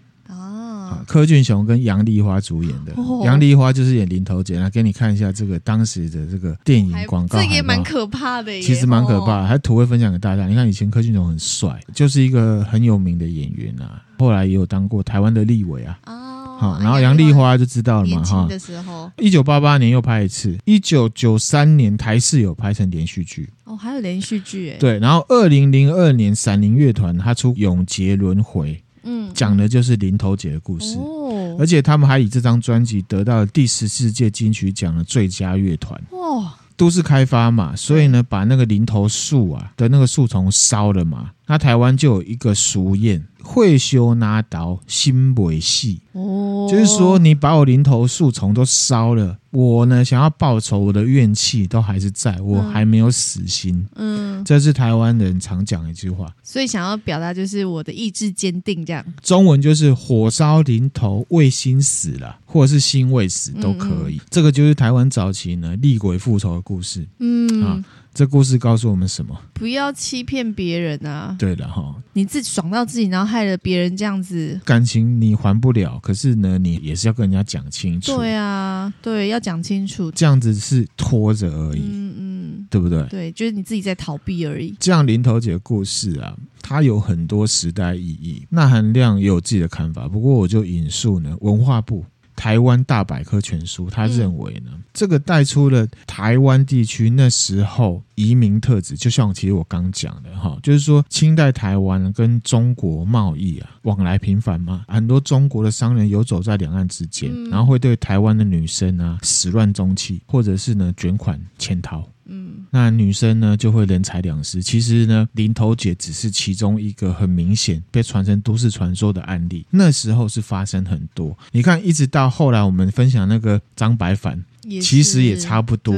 [1.06, 2.92] 柯俊雄跟杨丽花主演的，
[3.24, 10.46] 杨丽花就是演林投姐，来给你看一下这个当时的这个电影广告，这也蛮可怕的，其实蛮可怕的，还图会分享给大家。
[10.46, 15.98] 你看以前柯俊雄很帅，就是一个很有名的演员啊，后来也有当过台湾的立委啊。
[16.06, 18.46] 哦，好，然后杨丽花就知道了嘛，哈。
[18.48, 23.48] 的时候，一九八八年又拍一次，一九九三年台视有拍成连续剧。
[23.64, 24.76] 哦，还有连续剧哎。
[24.78, 28.74] 对，然后二零零二年闪灵乐团他出《永劫轮回》。
[29.06, 35.98] 嗯，讲的就是林头姐的故事，哦，而且他们还以这张专辑得到了第十四届金曲奖的最佳乐团。
[36.10, 43.22] 哦，都市开发嘛，所以呢，把那个林头树啊的那个树丛烧了嘛，那台湾就有一个俗谚。
[43.48, 46.00] 会修拿刀，心尾细。
[46.10, 53.86] 哦，就是说你把我林头树丛都烧了，我呢想要报仇，我的怨气都还是在，我还没有死心。
[53.94, 56.26] 嗯，这是台湾人常讲的一句话。
[56.42, 59.04] 所以想要表达就是我的意志坚定，这样。
[59.22, 64.16] 中文就是火烧林头未心死了，或者是心未死都可以。
[64.16, 67.06] 嗯嗯，这个就是台湾早期呢厉鬼复仇的故事。
[67.20, 67.84] 嗯啊。
[68.16, 69.38] 这故事告诉我们什么？
[69.52, 71.36] 不要欺骗别人啊！
[71.38, 75.98] 对的哈，你自己爽到自己，然后害了别人，这样子感情你还不了。
[76.02, 78.16] 可是呢，你也是要跟人家讲清楚。
[78.16, 80.10] 对啊，对，要讲清楚。
[80.12, 81.80] 这样子是拖着而已。
[81.80, 82.66] 嗯嗯。
[82.70, 83.06] 对不对？
[83.08, 84.74] 对，就是你自己在逃避而已。
[84.80, 88.46] 这样林头姐的故事啊，它有很多时代意义。
[88.48, 92.04] 那含量也有自己的看法，不过我就引述呢，文化部。
[92.36, 112.06] 台湾大百科全书，他认为呢，嗯、这个带出了台湾地区那时候移民特质，就像其实我刚讲的哈，就是说清代台湾跟中国贸易啊往来频繁嘛，很多中国的商人游走在两岸之间，嗯、然后会对台湾的女生啊始乱终弃，或者是呢卷款潜逃。
[112.28, 114.62] 嗯，那女生呢就会人财两失。
[114.62, 119.64] 其实呢，林头姐只是其中一个很明显被传成都市传说的案例。
[119.70, 124.44] 那时候是发生很多，你看，一直到后来我们分享那个张白凡，
[124.82, 125.94] 其实也差不多。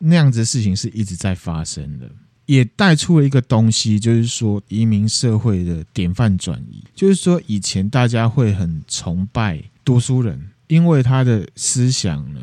[0.00, 2.08] 那样子的事情是一直在发生的，
[2.46, 6.84] 也带出了一个东西，就是说移民社会的典范转移。
[6.94, 12.40] 就是说，以前大家会很崇拜读书人，因为他的思想呢。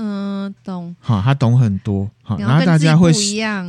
[0.00, 0.94] 嗯，懂。
[1.00, 2.08] 好，他懂很多。
[2.22, 3.12] 好，然后大家会，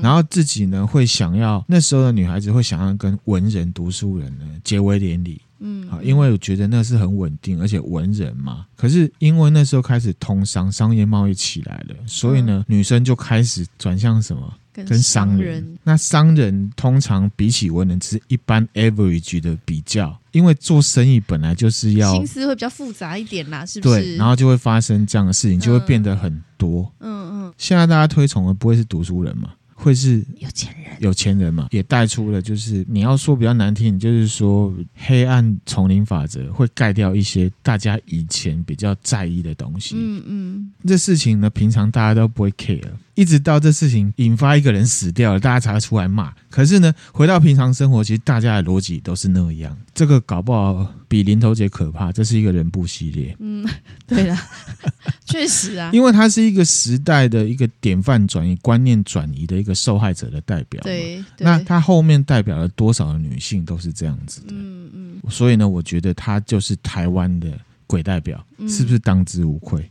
[0.01, 5.41] 然后自己呢会想要，那时候的女孩子会想要跟文人、读书人呢结为连理。
[5.61, 8.65] 嗯，好，因为我觉得那是很稳定，而且文人嘛。
[8.77, 14.53] 可是因为那时候开始通商、商业贸易起来了，所以呢，女生就开始转向什么？
[14.85, 24.01] 跟商人，那商人通常比起文人，只是一般 average 的比较，因为做生意本来就是要心思会比较复杂一点啦，是不是？
[24.01, 26.91] 对，然后就会发生这样的事情，就会变得很多。
[26.99, 27.53] 嗯嗯。
[27.57, 29.49] 现在大家推崇的不会是读书人嘛？
[29.81, 39.95] 会是有钱人，有钱人嘛，也带出了就是你要说比较难听，就是说黑暗丛林法则会盖掉一些大家以前比较在意的东西。
[39.97, 42.83] 嗯嗯，这事情呢，平常大家都不会 care。
[43.19, 46.33] 一直到这事情引发一个人死掉了，大家才会出来骂。
[46.49, 49.77] 可是呢，回到平常生活，其实大家的逻辑都是那样。
[49.93, 52.13] 这个搞不好比林头姐可怕。
[52.13, 53.35] 这是一个人部系列。
[53.39, 53.67] 嗯，
[54.07, 54.37] 对了，
[55.27, 60.81] 确实啊，因为它是一个时代的一个典范转移、观念转移的一个受害者的代表。
[60.83, 64.47] 对，对，那它后面代表了多少的女性都是这样子的。
[64.51, 65.21] 嗯嗯。
[65.29, 67.51] 所以呢，我觉得她就是台湾的
[67.85, 69.81] 鬼代表，嗯、是不是当之无愧？
[69.81, 69.89] 嗯，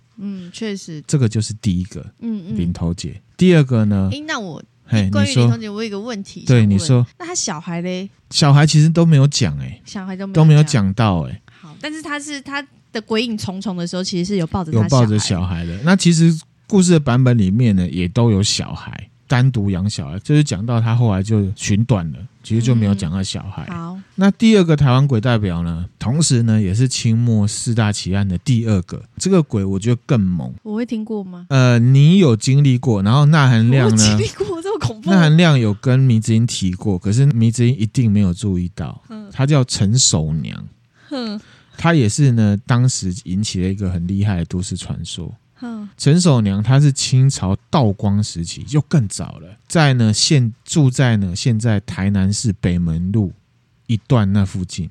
[0.53, 3.21] 确实，这个就是第一个，嗯嗯，林头姐。
[3.37, 4.11] 第二个呢？
[4.13, 8.09] 哎，那我，嘿，关于林头姐，我有一个问题，对，你说，那他小孩嘞？
[8.31, 15.79] 小孩其实都没有讲，哎，小孩都都没有讲到，哎，好，但是他是他的鬼影重重的时候，其实是有抱着有抱着小孩的。
[15.85, 19.09] 那其实故事的版本里面呢，也都有小孩。
[19.29, 23.64] 单独养小孩，就是讲到他后来就寻短了，其实就没有讲到小孩。
[23.69, 29.01] 嗯、好，那第二个台湾鬼代表呢，同时呢也是清末四大奇案的第二个。
[29.19, 30.53] 这个鬼我觉得更猛。
[30.62, 31.47] 我会听过吗？
[31.51, 33.97] 呃，你有经历过，然后钠含量呢？
[33.97, 35.11] 经历过这么恐怖？
[35.11, 39.01] 钠含量有跟迷之音提过，可是迷之音一定没有注意到。
[39.11, 40.64] 嗯，他叫陈守娘。
[41.11, 41.38] 哼，
[41.77, 45.33] 他也是呢，当时引起了一个很厉害的都市传说。
[45.97, 53.33] 陈守娘，她是清朝道光时期，就更早了，在呢现住在呢现在台南市北门路
[53.87, 54.88] 一段那附近，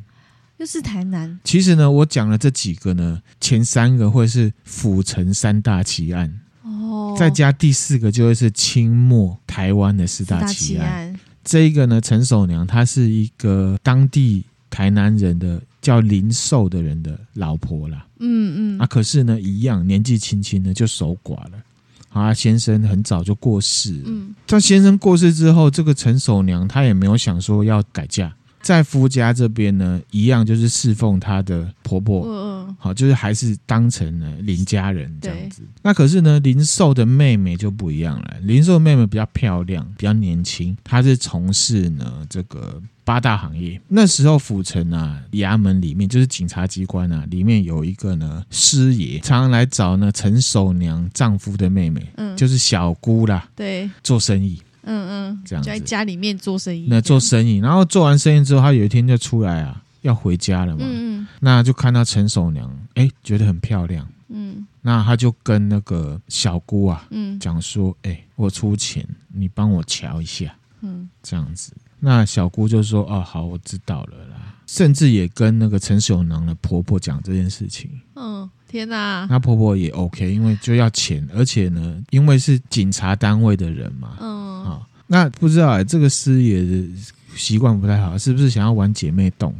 [0.57, 1.39] 又是台南。
[1.43, 10.53] 其实呢，我讲了这几个呢，前三个会是府城三大奇案哦，再加第四个就会是清末台湾的四大奇案。
[10.53, 15.61] 奇案这一个呢，陈守娘她是一个当地台南人的。
[15.81, 21.63] 叫林寿的人的老婆啦，嗯嗯，啊，可是呢，一样年纪轻轻的就守寡了，
[22.09, 28.33] 啊，先生很早就过世了，嗯，在先生过世之后，这个陈守娘她也没有想说要改嫁。
[28.67, 35.61] 在夫家这边呢，一样就是侍奉她的婆婆，嗯，好，就是还是当成了林家人这样子。
[35.81, 38.35] 那可是呢，林寿的妹妹就不一样了。
[38.41, 43.79] 林寿的妹妹比较漂亮，比较年轻，她是从事呢这个八大行业。
[43.87, 54.61] 那时候府城啊，衙门里面就是警察机关啊，里面有一个呢师爷，常常来找呢陈守娘丈夫的妹妹，嗯，就是小姑啦，对，做生意。
[54.87, 60.79] 嗯嗯，这样在家里面做生意，那做生意，然后做完生意之后，他有一天就出来啊，要回家了嘛。
[60.81, 64.07] 嗯嗯，那就看到陈守娘，哎，觉得很漂亮。
[64.29, 70.55] 嗯，那他就跟那个小姑啊，嗯，讲说，哎，我出钱，你帮我瞧一下。
[70.81, 74.55] 嗯，这样子，那小姑就说，哦，好，我知道了啦。
[74.65, 77.89] 甚至也跟那个陈守娘的婆婆讲这件事情。
[78.15, 78.49] 嗯。
[78.69, 86.87] 天呐，那婆婆也 OK，因为就要钱，而且呢，因为是警察单位的人嘛，嗯，好、哦，那不知道哎，这个师爷的
[87.35, 89.53] 习惯不太好，是不是想要玩姐妹洞？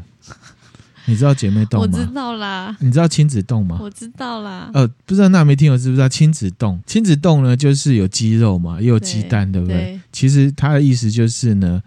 [1.09, 1.87] 你知道姐妹洞吗？
[1.89, 2.75] 我知道啦。
[2.81, 3.79] 你知道亲子洞吗？
[3.81, 4.69] 我知道啦。
[4.73, 6.77] 呃，不知道那没听我，知不知道亲子洞？
[6.85, 9.77] 亲子洞呢，就是有鸡肉嘛，也有鸡蛋，对，对不对？
[9.77, 11.81] 对，其实它的意思就是呢，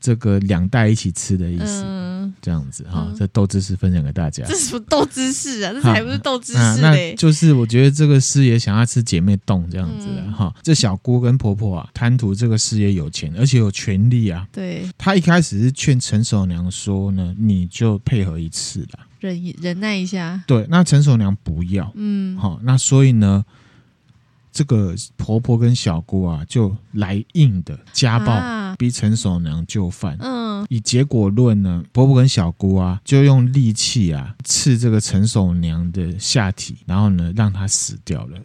[0.00, 1.84] 这个两代一起吃的意思。
[1.86, 4.44] 嗯这样子哈，这豆知识分享给大家。
[4.46, 5.72] 这是什么豆知识啊？
[5.72, 6.80] 这才不是豆知识嘞、啊！
[6.80, 10.54] 那就是我觉得这个师爷想要吃姐妹丼这样子的哈。
[10.62, 14.46] 这小姑跟婆婆啊，贪图这个师爷有钱，而且有权利啊。
[14.52, 14.88] 对。
[14.96, 20.42] 他一开始是劝陈守娘说呢，你就配合一次啦，忍忍耐一下。
[20.46, 21.90] 对，那陈守娘不要。
[21.94, 22.36] 嗯。
[22.36, 23.44] 好，那所以呢？
[24.58, 30.16] 这个婆婆跟小姑啊，就来硬的家暴，逼陈守娘就范。
[30.18, 38.36] 嗯，以结果论呢，婆婆跟小姑啊，就用利器啊刺这个陈守娘的下体，然后呢，让她死掉了。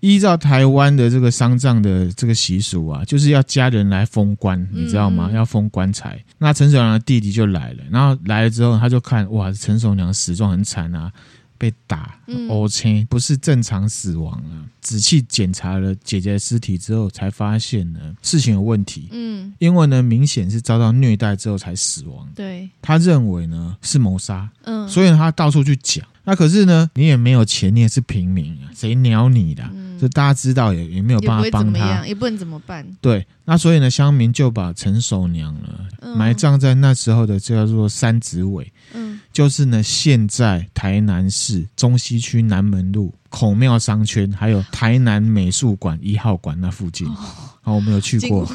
[0.00, 5.30] 依照台湾的这个丧葬的这个习俗啊，就是要家人来封棺，你知道吗？
[5.32, 6.20] 要封棺材。
[6.36, 11.12] 那陈守娘的弟弟就来了，然后来了之后，他就看哇，陈守娘死状很惨啊。
[11.58, 14.64] 被打，O 青不是正常死亡啊！
[14.80, 19.08] 仔细检查了姐姐的尸体之后，才发现呢事情有问题。
[19.10, 22.26] 嗯，因为呢明显是遭到虐待之后才死亡。
[22.34, 24.48] 对，他认为呢是谋杀。
[24.62, 26.06] 嗯，所以他到处去讲。
[26.24, 29.64] 那可是呢，你也没有钱，你也是平民啊，谁鸟你的？
[30.00, 32.86] 就大家知道也也没有办法帮他，也不能怎么办。
[33.00, 35.68] 对，那所以呢，乡民就把陈守娘呢
[36.16, 38.72] 埋葬在那时候的叫做三子尾。
[38.94, 47.06] 嗯，就是呢，现在台南市中西区南门路孔庙商圈，还有台南美术馆一号馆那附近。
[47.08, 48.48] 好，我们有去过。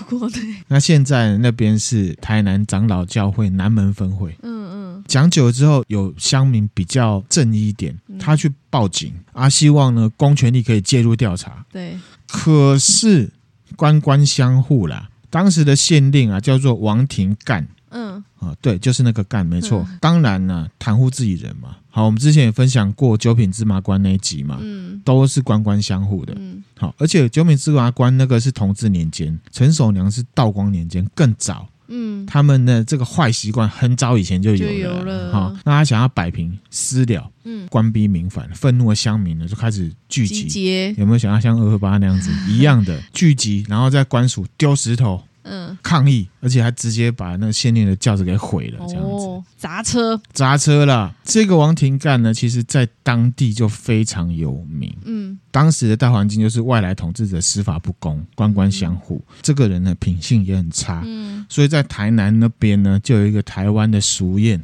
[0.67, 4.35] 那现在那边是台南长老教会南门分会。
[4.41, 5.03] 嗯嗯。
[5.07, 11.65] 讲久了之后，有乡民比较正义一点，他去报警啊，希望呢公权力可以介入调查。
[11.71, 11.97] 对，
[12.27, 13.29] 可是
[13.75, 15.09] 官官相护啦。
[15.29, 19.85] 当时的县令啊叫做王廷干，嗯啊，对，就是那个干，没错。
[19.87, 21.77] 嗯、当然呢，袒护自己人嘛。
[21.89, 26.33] 好，我们之前也分享过九品芝麻官那一集嘛，嗯，都是官官相护的。
[26.37, 31.67] 嗯，好，而且九品芝麻官那个是同治年间，陈守娘是道光年间，更早。
[31.89, 35.61] 嗯，他们的这个坏习惯很早以前就有了，哈。
[35.65, 45.21] 那他想要摆平私了，嗯，官逼民反，愤怒的乡民呢就开始聚集，有没有想要像二二八那样子一样的聚集，然后在官署丢石头？
[45.43, 51.13] 嗯，抗议，而且还直接把那个县令的轿子给毁了，这样子砸车，砸车了。
[51.23, 54.95] 这个王廷干呢，其实在当地就非常有名。
[55.03, 59.21] 嗯，当时的大环境就是外来统治者司法不公，官官相护。
[59.41, 61.01] 这个人呢，品性也很差。
[61.05, 64.61] 嗯，所以在台南那边呢，就有一个台湾的俗谚，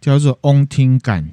[0.00, 1.28] 叫做“翁廷干，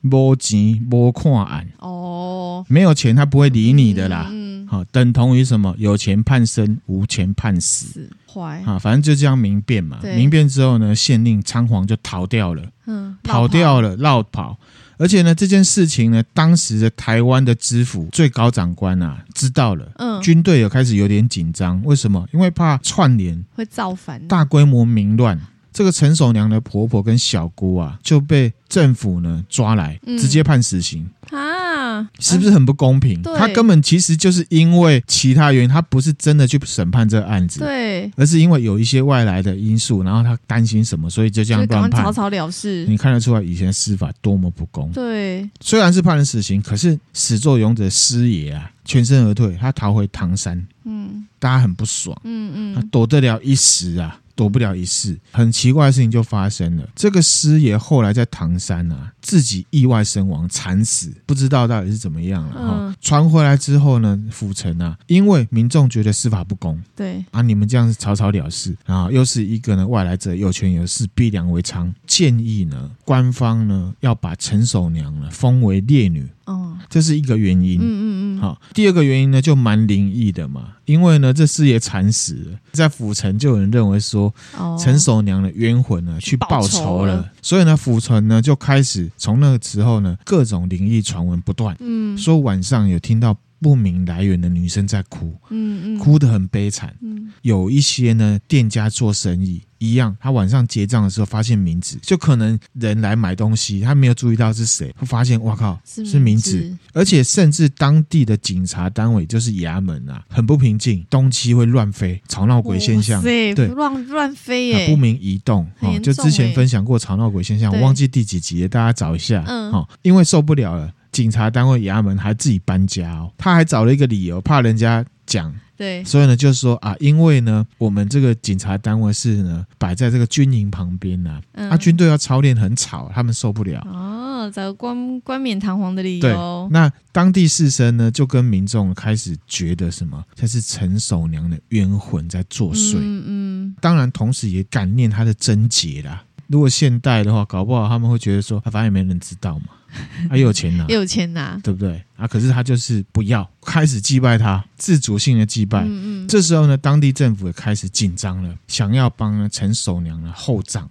[0.00, 1.68] 没钱没看案”。
[1.80, 4.30] 哦，没有钱他不会理你的啦。
[4.66, 5.74] 好，等同于什么？
[5.78, 8.08] 有钱判生，无钱判死。
[8.26, 9.98] 坏啊，反正就这样民变嘛。
[10.02, 12.62] 民变之后呢，县令仓皇就逃掉了。
[12.86, 14.58] 嗯，跑掉了，落跑。
[14.96, 19.90] 而且呢，这件事情呢，当时的台湾的知府最高长官啊，知道了。
[19.96, 21.82] 嗯，军队有开始有点紧张。
[21.84, 22.26] 为什么？
[22.32, 25.40] 因为怕串联会造反，大规模民乱。
[25.74, 31.06] 这个陈守娘的婆婆跟小姑啊，就被政府呢抓来，直接判死刑。
[31.30, 32.08] 啊。
[32.18, 33.20] 是不是很不公平？
[33.24, 42.84] 嗯、他根本其实就是因为其他原因，他不是真的去审判这个案子，对，而是因为有一些外来的因素，然后他担心什么，所以就这样乱判，草草了事。
[42.86, 44.90] 你看得出来以前司法多么不公。
[44.90, 50.66] 对，虽然是判了死刑，可是始作俑者师爷啊，全身而退，他逃回唐山。
[50.84, 52.18] 嗯，大家很不爽。
[52.24, 54.18] 嗯嗯，他躲得了一时啊。
[54.34, 56.88] 躲不了一世，很奇怪的事情就发生了。
[56.94, 62.52] 这个师爷后来在唐山啊，自己意外身亡，惨死，不知道到底是怎么样了。
[62.52, 76.28] 哈，传回来之后呢，府城啊，因为民众觉得司法不公，对啊，你们这样子草草了事啊，又是一个呢外来者有权有势，逼良为娼，建议呢官方呢要把陈守娘呢封为烈女。
[76.46, 77.78] 哦，这是一个原因。
[77.78, 78.40] 嗯嗯嗯。
[78.40, 80.68] 好，第二个原因呢，就蛮灵异的嘛。
[80.84, 84.32] 因为呢，这四爷惨死了，在府城就有人认为说，
[84.78, 91.74] 陈守娘的冤魂呢去报仇了，所以呢，府城呢就开始从那个时候呢，各种灵异传闻不断。
[91.80, 93.34] 嗯，说晚上有听到
[93.64, 96.94] 不明来源的女生在哭，嗯嗯，哭得很悲惨。
[97.00, 99.62] 嗯，有一些呢店家做生意。
[99.78, 125.54] 一样，他晚上结账的时候发现名字，就可能人来买东西，他没有注意到是谁，会发现哇靠，是名字，而且甚至当地的警察单位就是衙门啊，很不平静，东西会乱飞，吵闹鬼现象，对，乱乱飞耶，不明移动哦，就之前分享过吵闹鬼现象，我忘记第几集了，大家找一下，嗯，哦，因为受不了了，警察单位衙门还自己搬家哦，他还找了一个理由，怕人家讲。
[125.76, 133.80] 对，所以呢，就是说啊，因为呢，我们这个警察单位是呢摆在这个军营旁边呐，啊，嗯、啊，军队要操练很吵，他们受不了。
[133.90, 136.22] 哦，找个冠冠冕堂皇的理由。
[136.22, 136.32] 对，
[136.70, 142.96] 那当地士绅呢，就跟民众开始觉得什么，这是陈守娘的冤魂在作祟。
[142.98, 143.76] 嗯嗯。
[143.80, 146.24] 当然，同时也感念他的贞洁啦。
[146.46, 149.66] 如果现代的话，搞不好他们会觉得说，他反正也没人知道嘛，
[150.28, 152.02] 他有钱拿，有钱拿，对不对？
[152.16, 155.84] 啊，可是他就是不要，开始祭拜他，自主性的祭拜。
[155.84, 156.28] 嗯嗯。
[156.28, 160.88] 这时候呢，当地政府也开始紧张了，想要帮呢陈守娘呢厚葬。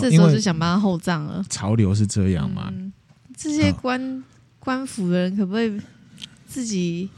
[0.00, 1.44] 这时候就想帮他厚葬了。
[1.50, 2.70] 潮流是这样嘛？
[2.72, 2.92] 嗯、
[3.36, 4.22] 这些官、哦、
[4.58, 5.80] 官府的人可不可以
[6.46, 7.10] 自己？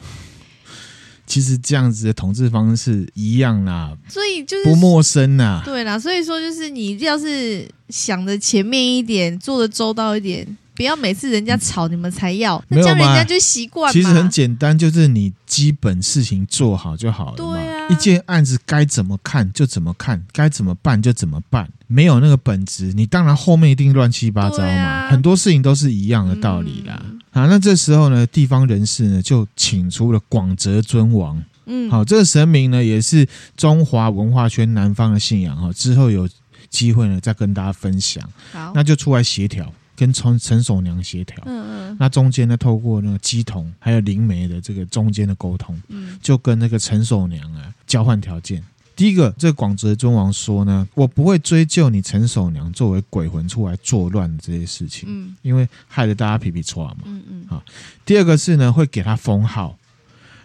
[1.26, 5.62] 其实这样子的统治方式一样啦，所以就是不陌生呐。
[5.64, 10.46] 对啦，所以说就是你要是想的前面一点，做的周到一点。
[10.74, 13.92] 不要每次人家吵你们才要，那这样人家就习惯。
[13.92, 17.36] 其实很简单，就是你基本事情做好就好了。
[17.36, 21.68] 对啊，一件案子该怎么看就怎么看，该怎么办就怎么办。
[21.86, 24.66] 没有那个本质，你当然后面一定乱七八糟嘛。
[24.66, 27.00] 啊、很多事情都是一样的道理啦。
[27.04, 31.40] 嗯、好，那这时候呢，地方人士呢就请出了广泽尊王。
[31.66, 35.72] 嗯，好，这个神明呢也是中华文化圈南方的信仰哈。
[35.72, 36.28] 之后有
[36.68, 38.28] 机会呢再跟大家分享。
[38.52, 39.72] 好，那就出来协调。
[39.96, 48.62] 跟陈陈守娘协调，嗯嗯，那中间呢，透过那个姬童还有灵媒的这个中间的沟通，嗯，就跟那个陈守娘啊交换条件。
[48.96, 57.62] 第一个，这广泽尊王说呢，我不会追究你陈守娘作为鬼魂出来作乱的这些事情，嗯，因为害得大家皮皮错嘛，嗯嗯，啊。
[58.04, 59.76] 第二个是呢，会给他封号。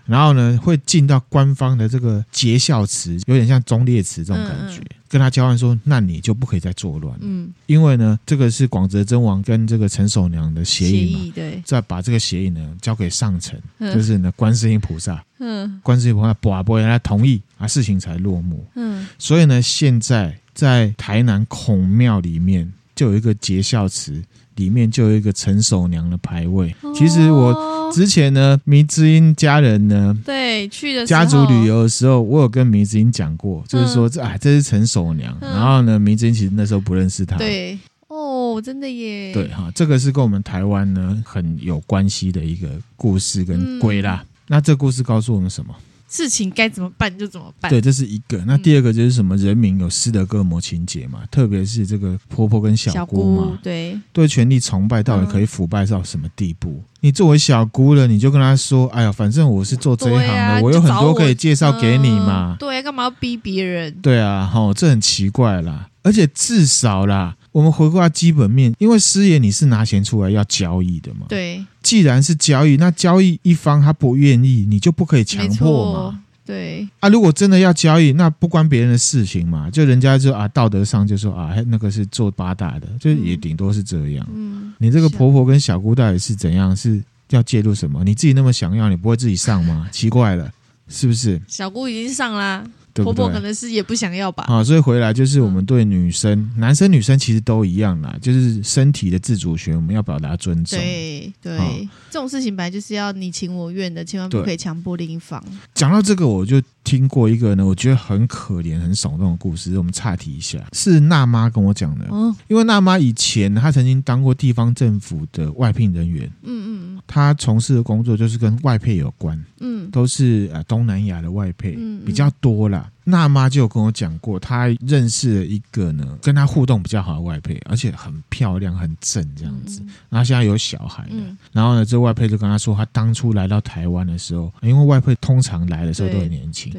[0.06, 7.18] 然后呢，会进到官方的这个节孝祠，有点像忠烈祠这种感觉，嗯嗯、跟他交换说，那你就不可以再作乱。
[7.20, 18.66] 嗯，因为呢，这个是广泽真王跟这个陈守娘的协议嘛，对，再把这个协议呢交给上层，嗯、就是呢观世音菩萨，嗯，观世音菩萨把不来同意啊，事情才落幕。
[18.76, 24.24] 嗯，所以呢，现在在台南孔庙里面就有一个结孝祠。
[24.60, 26.76] 里面就有一个陈守娘的牌位。
[26.94, 35.36] 其实我之前呢，迷之音家人呢，对去的家族旅游的时候，我有跟迷之音讲过，就是说这哎，这是陈守娘。
[35.40, 37.38] 然后呢，迷之音其实那时候不认识他。
[37.38, 37.80] 对，
[38.10, 39.32] 哦，真的耶。
[39.34, 44.24] 对哈，这个是跟我们台湾呢很有关系的一个故事跟鬼啦。
[44.48, 45.74] 那这故事告诉我们什么？
[46.10, 47.70] 事情该怎么办就怎么办。
[47.70, 48.38] 对，这是一个。
[48.46, 49.38] 那第二个就是什么？
[49.38, 56.70] 人民有斯德哥尔摩情结嘛，特别是这个婆婆跟小姑嘛，姑对，对权力崇拜到底可以腐败到什么地步？
[56.70, 62.54] 嗯、你作为小姑了，你就跟她说：“哎呀，反正我是做这一行的，啊、我有很多可以介绍给你嘛。
[62.54, 63.94] 嗯”对，干嘛要逼别人？
[64.02, 65.90] 对啊，齁，这很奇怪啦。
[66.02, 67.36] 而且至少啦。
[67.60, 71.26] 我们回归到基本面，因为师爷你是拿钱出来要交易的嘛。
[71.28, 76.22] 对，既然是交易，那交易一方他不愿意，你就不可以强迫嘛。
[76.46, 84.26] 对啊，如果真的要交易，那不关别人的事情嘛，就人家就啊，道德上就说啊，那个是做八大的，就也顶多是这样。
[84.34, 86.74] 嗯，你这个婆婆跟小姑到底是怎样？
[86.74, 88.06] 是要介入什么？
[88.06, 89.90] 你自己那么想要，你不会自己上吗？
[89.92, 90.50] 奇怪了，
[90.88, 91.42] 是不是？
[91.46, 92.64] 小姑已经上啦。
[93.04, 94.46] 对对婆婆可能是也不想要吧。
[94.48, 100.78] 啊，所以回来就是我们对女生、嗯、男生、女生其实都一样啦，就是身体的自主权，我们要表达尊重。
[100.78, 101.66] 对对，啊、
[102.10, 105.44] 这种事情本来就是要你情我愿的，千万不可以强迫另一方。
[105.74, 109.78] 讲到这个，我就听过一个呢，我觉得很可怜、很耸动的故事。
[109.78, 112.06] 我们岔题一下，是娜妈跟我讲的。
[112.10, 116.32] 哦，因为娜妈以前她曾经当过地方政府的外聘人员。
[116.44, 119.40] 嗯嗯，她从事的工作就是跟外配有关。
[119.60, 122.90] 嗯，都是呃东南亚的外配，嗯嗯比较多啦。
[123.10, 129.82] 娜妈就有跟我讲过，她认识了一个呢，跟她互动比较好的外配，而且很漂亮、很正这样子。
[129.82, 136.74] 嗯、然后现在有小孩了，嗯、然后呢，这外配就跟她说，她当初来到台湾的时候，因为外配通常来的时候都很年轻，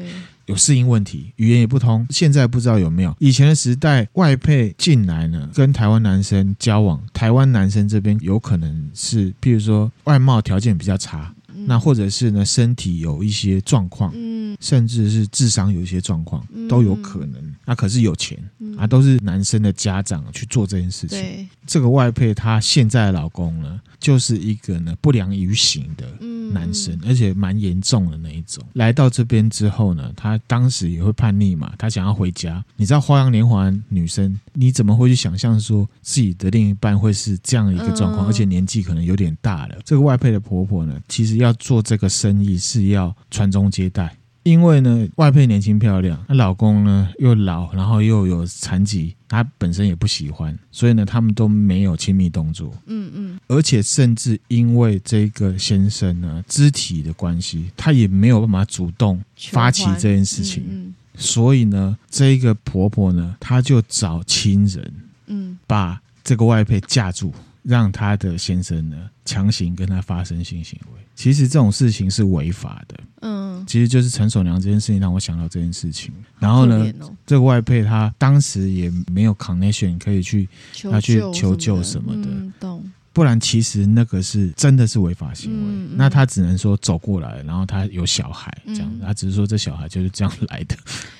[0.45, 2.05] 有适应问题，语言也不通。
[2.09, 11.33] 现在不知道有没有，以前的时代外配进来呢，跟台湾男生交往，台湾男生这边有可能是，譬如说外貌条件比较差。
[11.67, 17.55] 那或者是呢，身体有一些状况，嗯，甚至是智商有一些状况，都有可能。
[17.65, 18.37] 那可是有钱
[18.77, 21.49] 啊，都是男生的家长去做这件事情。
[21.67, 26.05] 这个外配她现在的老公呢，就是一个呢不良于行的
[26.51, 28.63] 男生，而且蛮严重的那一种。
[28.73, 32.63] 来到这边之后呢，他当时也会叛逆嘛，他想要回家。
[32.75, 39.77] 你知道花样年华女生，你怎么会去想象说自己的另一半会是这样一个状况，而且年纪可能有点大了？
[39.85, 41.51] 这个外配的婆婆呢，其实要。
[41.61, 52.73] 做这个生意是要传宗接代，因为呢，外配年轻漂亮，她老公呢又老，然后又有残疾，她本身也不喜欢，所以呢，他们都没有亲密动作。
[52.87, 59.21] 嗯嗯，而且甚至因为这个先生呢肢体的关系，他也没有办法主动
[59.51, 64.93] 发起这件事情，嗯嗯，所以呢，这个婆婆呢，她就找亲人，
[65.27, 67.31] 嗯，把这个外配架住。
[67.63, 72.95] 让他的先生呢强行跟他发生性行为，其实这种事情是违法的。
[73.21, 76.13] 嗯，嗯，其实就是陈守娘这件事情让我想到这件事情。
[76.39, 82.27] 然后呢，哦、这个外配他当时也没有 connection 可以去求要去求救什么的。
[82.29, 82.91] 嗯，懂。
[83.13, 85.95] 不然，其实那个是真的是违法行为。
[85.95, 90.77] 那他只能说走过来，然后他有小孩这样他只是说这小孩就是这样来的，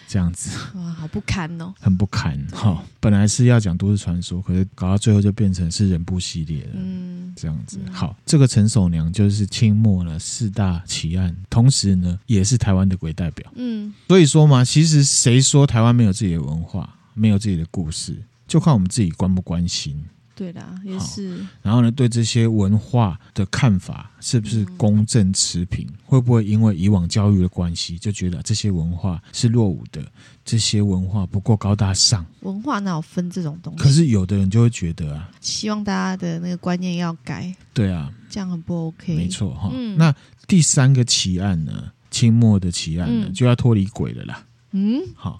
[0.07, 0.57] 这样子。
[0.75, 2.83] 哇，好不堪哦，很不堪哈、哦。
[3.01, 6.69] 本来是要讲都市传说，可是搞到最后就变成是人部系列了。
[6.75, 7.77] 嗯，这样子。
[7.85, 13.51] 嗯、好，这个陈守娘就是清末呢四大奇案，同时呢也是台湾的鬼代表。
[13.55, 18.15] 嗯，所以说嘛，其实谁说台湾没有自己的文化，没有自己的故事，
[18.47, 20.01] 就看我们自己关不关心。
[20.35, 21.45] 对的，也是。
[21.61, 25.85] 然后呢，对这些文化的看法是不是公正持平？
[25.87, 30.03] 嗯、会不会因为以往教育的关系，就觉得这些文化是落伍的，
[30.43, 32.25] 这些文化不够高大上？
[32.41, 33.83] 文化哪有分这种东西？
[33.83, 37.53] 可是有的人就会觉得啊，希望大家的那个观念要改。
[37.73, 39.15] 对啊，这样很不 OK。
[39.15, 39.69] 没错哈。
[39.73, 40.13] 嗯、那
[40.47, 41.91] 第三个奇案呢？
[42.09, 44.43] 清末的奇案呢，嗯、就要脱离鬼了啦。
[44.71, 45.39] 嗯，好。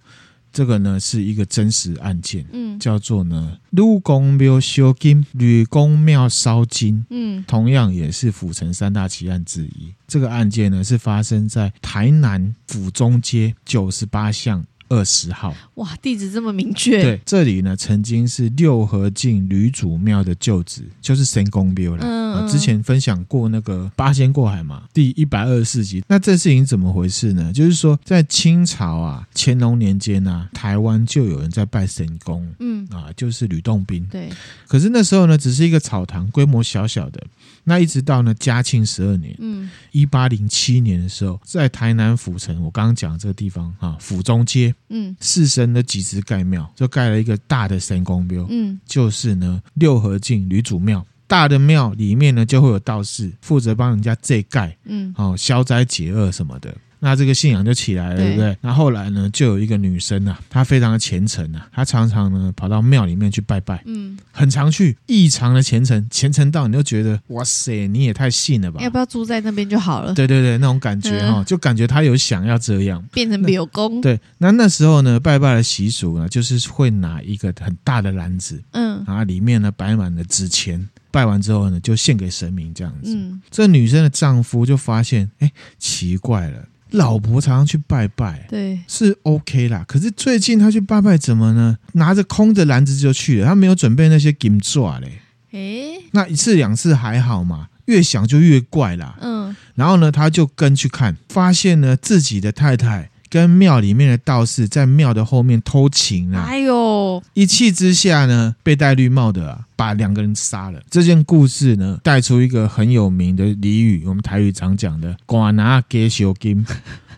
[0.52, 9.94] 这个呢是一个真实案件，嗯，叫做呢吕公庙烧金，吕公庙烧金，嗯，同样也是府城三大奇案之一。
[10.08, 14.64] 这个案件呢是发生在台南府中街九十八巷。
[14.92, 17.02] 二十号，哇，地址这么明确。
[17.02, 22.04] 对，这里呢曾经是六合敬吕祖庙的旧址，就是神宫庙了。
[22.04, 26.04] 嗯，嗯，之前分享过那个八仙过海嘛，第一百二十四集。
[26.10, 27.54] 那这事情怎么回事呢？
[27.54, 34.06] 就是说，在清朝啊，乾隆年间啊，台湾就有人在拜神宫，嗯啊，就是吕洞宾。
[34.12, 34.30] 对，
[34.68, 37.24] 可是那时候呢，只是一个草堂，规模小小的。
[37.64, 56.76] 那一直到呢嘉庆十二年，嗯，一八零七年的时候，在台南府城，我刚刚讲这个地方啊，府中街，嗯，四神的几支盖庙，就盖了一个大的神宫庙，嗯，就是呢六合镜吕祖庙，大的庙里面呢就会有道士负责帮人家这盖，嗯，哦消灾解厄什么的。
[57.04, 58.56] 那这个信仰就起来了，对不对？
[58.62, 68.80] 那后，后来呢，就有一个女生啊，她非常的虔诚啊，她常常呢跑到庙里面去拜拜，嗯，很常去，异常的虔诚，虔诚到你就觉得哇塞，你也太信了吧？
[68.82, 70.14] 要不要住在那边就好了？
[70.14, 74.00] 对对对，那种感觉哈、就感觉她有想要这样变成庙公。
[74.00, 83.16] 对，那那时候呢，拜拜的习俗呢，就是会拿一个很大的篮子，嗯，然后里面呢摆满了纸钱，拜完之后呢，就献给神明这样子。
[83.16, 86.68] 嗯，这女生的丈夫就发现，哎，奇怪了。
[86.92, 89.84] 老婆常常去拜拜，对，是 OK 啦。
[89.88, 91.78] 可是最近他去拜拜怎么呢？
[91.94, 95.20] 拿着空的篮子就去了，他没有准备那些金爪嘞。
[95.52, 99.18] 诶，那一次两次还好嘛，越想就越怪啦。
[99.22, 103.11] 嗯，然后呢，他就跟去看，发现呢自己的太太。
[103.32, 106.44] 跟庙里面的道士在庙的后面偷情啊！
[106.50, 110.82] 哎呦，一气之下呢，被戴绿帽的啊，把两个人杀了。
[110.90, 116.64] 这件故事呢，带出一个很有名的俚语，我们台语常讲的“寡拿给小金”。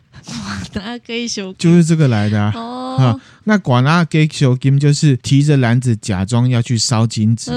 [0.73, 2.51] 拿给小就是这个来的啊！
[2.55, 7.51] 哦、啊，那寡拿给小金就是提着篮子假装要去烧金子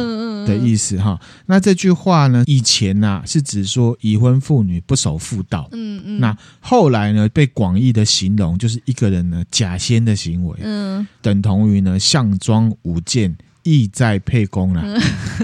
[0.46, 1.44] 的意思哈、嗯嗯嗯。
[1.46, 5.68] 那这句话呢，以前呐、啊、是指说已婚妇女不守妇道。
[5.72, 6.20] 嗯嗯。
[6.20, 10.58] 那后来呢，被广义的形容就是一个人呢假仙的行为。
[10.62, 11.06] 嗯。
[11.22, 13.36] 等同于呢项庄舞剑。
[13.66, 14.82] 意在沛公啦，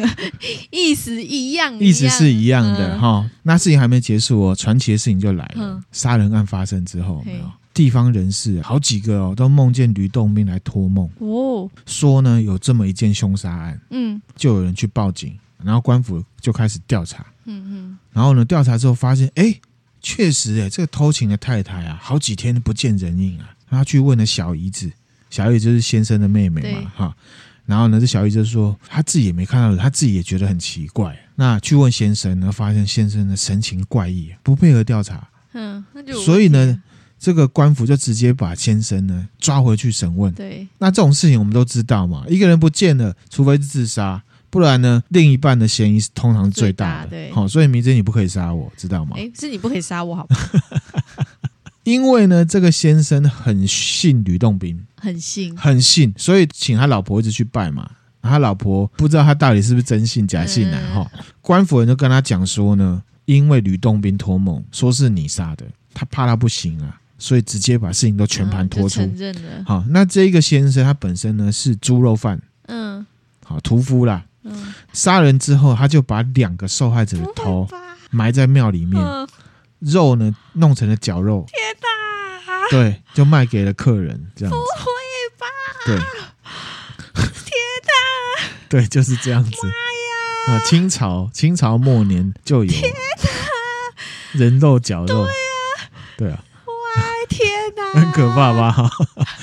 [0.71, 3.29] 意思一样，意思是一样的哈。
[3.43, 5.83] 那事情还没结束哦，传奇的事情就来了。
[5.91, 7.51] 杀人案发生之后，没有？
[7.75, 11.09] 地方人士好几个哦，都梦见吕洞宾来托梦。
[11.19, 19.59] 哦，说呢有这么一件凶杀案，嗯，就有人去报警，然后官府就开始调查，嗯嗯，然后呢调查之后发现，哎，
[20.01, 24.93] 确实哎，这个偷情的太太啊，好几天不见人影啊，然后去问了小姨子，
[25.29, 27.17] 小姨子就是先生的妹妹嘛，哈。
[27.65, 31.17] 然后呢，这小姨就说他自己也没看到，他自己也觉得很奇怪。
[31.37, 35.29] 那去问先生呢，发现先生的神情怪异，不配合调查。
[35.55, 36.83] 嗯，那就所以呢，
[37.19, 40.33] 这个官府就直接把先生呢抓回去审问。
[40.35, 47.11] 对，那这种事情我们都知道嘛，一个人不见了，除非是自杀，不然呢，另一半的嫌疑是通常最大的。
[47.11, 49.17] 对，好，所以明天你不可以杀我，知道吗？
[49.19, 50.37] 哎，是你不可以杀我，好吧？
[51.85, 57.91] 因为呢，这个先生很信吕洞宾，很信，很信，所以请他老婆一直去拜嘛。
[58.23, 60.79] 他老婆不知道他到底是不是真信假信呢？
[60.95, 61.11] 哈，
[61.41, 69.01] 官府人就跟他讲说呢，因为吕洞宾托梦说是你杀的，他怕他不行啊，所以直接把事情都全盘托出。
[69.01, 69.65] 承认了。
[69.67, 73.05] 好，那这一个先生他本身呢是猪肉贩，嗯，
[73.45, 77.67] 好屠夫啦，嗯，杀人之后他就把两个受害者的头
[78.13, 79.03] 埋在庙里面。
[79.83, 81.89] 肉呢，弄成了绞肉，天哪！
[82.71, 84.57] 对，就卖给了客人，这样子。
[84.57, 84.85] 不会
[85.39, 85.47] 吧？
[85.85, 85.97] 对，
[87.23, 88.49] 天哪！
[88.69, 89.51] 对，就是这样子。
[90.47, 90.59] 妈呀！
[90.59, 92.71] 啊，清朝清朝末年就有。
[92.71, 94.39] 天哪！
[94.39, 95.27] 人肉绞肉。
[96.17, 96.31] 对啊。
[96.31, 96.45] 对啊。
[97.29, 98.91] 天哪，很可怕吧？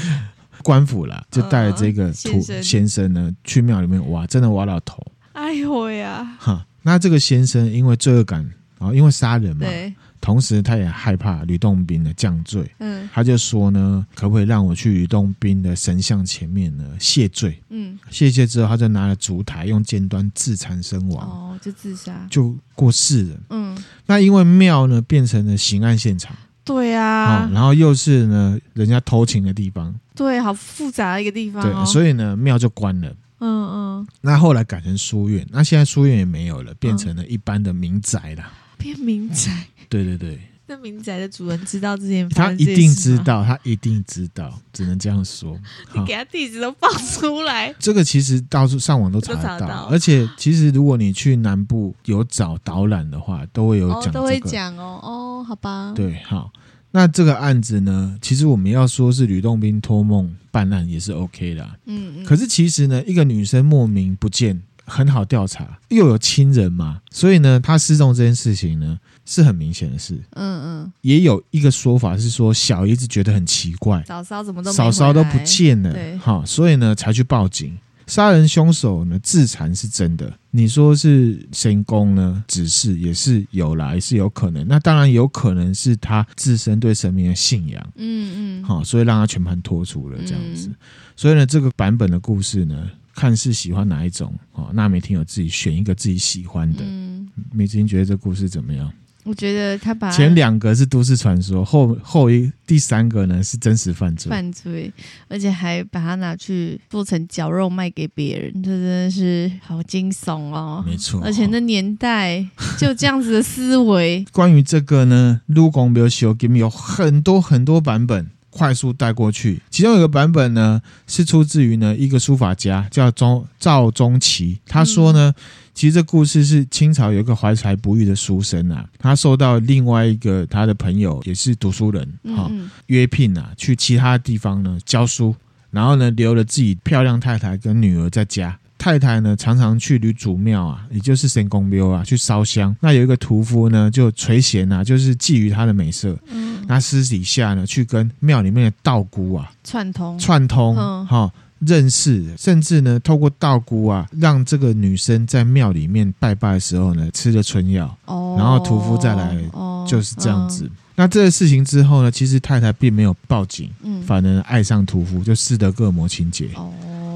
[0.64, 5.04] 官府啦，就带了这个土先生呢去庙里面挖，真的挖到头。
[5.34, 6.38] 哎呦呀！
[6.40, 17.62] 哈，那这个先生因为罪恶感啊，因为杀人嘛，对，同时他也害怕吕洞宾的降罪，嗯，他就说呢，可不可以让我去吕洞宾的神像前面呢谢罪？
[17.70, 21.28] 嗯，谢罪之后，他就拿了烛台，用尖端自残身亡。
[21.28, 23.38] 哦，就自杀，就过世了。
[23.50, 26.36] 嗯，那因为庙呢变成了刑案现场。
[26.66, 33.10] 对啊、哦，然后又是呢，人家偷情的地方，对，好复杂的一个地方、哦，对，所以呢，庙就关了，
[33.40, 38.44] 嗯嗯，那后来改成书院，那现在书院也没有了，变成了一般的民宅了，
[38.78, 45.60] 变民宅，对对对，那民宅的主人知道这件，他一定知道，他一定知道，只能这样说，
[45.94, 49.88] 你给他地址都放出来，这个其实到处上网都查得到，到。
[49.92, 56.52] 而且其实如果你去南部有找导览的话，都会有讲、这个，都会讲哦，哦，好吧，对，好。
[56.92, 62.26] 那这个案子呢，其实我们要说是吕洞宾托梦办案也是 OK 的，嗯嗯。
[62.26, 69.00] 可是其实呢，一个女生莫名不见，很好调查，又有亲人嘛，所以呢，她失踪这件事情呢
[69.30, 70.94] 是很明显的事，嗯嗯。
[71.02, 77.78] 也有一个说法是说，小姨子觉得很奇怪，嫂嫂怎么都嫂嫂都不见了，哈，所以呢才去报警。
[78.08, 82.44] 杀人凶手呢自残是真的，你说是神功呢？
[82.48, 84.68] 指示也是有来，是有可能。
[84.68, 90.72] 那当然有可能是他自身对神明的信仰，嗯嗯，好，所以让他全盘托出了这样子。
[91.16, 96.80] 所以呢，这个版本的故事呢，看是喜欢哪一种，哦，那每天有自己选一个自己喜欢的。
[96.82, 98.92] 嗯，美婷觉得这故事怎么样？
[99.30, 104.92] 我觉得他把前两个是都市传说，后后一第三个呢是真实犯罪，犯罪，
[105.28, 110.84] 而且还把它拿去做成绞肉卖给别人，这真的是好惊悚哦！
[110.84, 112.44] 没错，而且那年代
[112.80, 114.26] 就这样子的思维。
[114.34, 119.62] 关于这个呢，卢公庙修 game 有很多很多版本，快速带过去。
[119.70, 125.34] 其中有个版本呢是出自于呢一个书法家叫钟赵宗祺，他说呢。
[125.38, 125.44] 嗯
[125.80, 132.04] 其实这故事是清朝有一个怀才不遇的书生啊，他受到另外一个他的朋友也是读书人
[132.36, 135.34] 哈、嗯嗯、约聘啊，去其他地方呢教书，
[135.72, 138.60] 然后呢留了自己漂亮太太跟女儿在家。
[138.80, 142.76] 太太呢常常去吕祖庙啊，也就是神宫庙啊去烧香。
[142.80, 150.18] 那有一个屠夫呢就垂涎啊，就是觊觎她的美色，嗯，那私底下呢去跟庙里面的道姑啊串通。
[150.18, 150.82] 串通哈。
[150.82, 151.08] 嗯。
[151.20, 160.72] 哦认识，甚至呢，透过道姑啊，让这个女生在庙里面拜拜的时候呢，吃了春药，哦，然后屠夫再来，哦，就是这样子。
[160.96, 166.72] 那这个事情之后呢，其实太太并没有报警，嗯，反而爱上屠夫，就斯德哥尔摩情节，哦，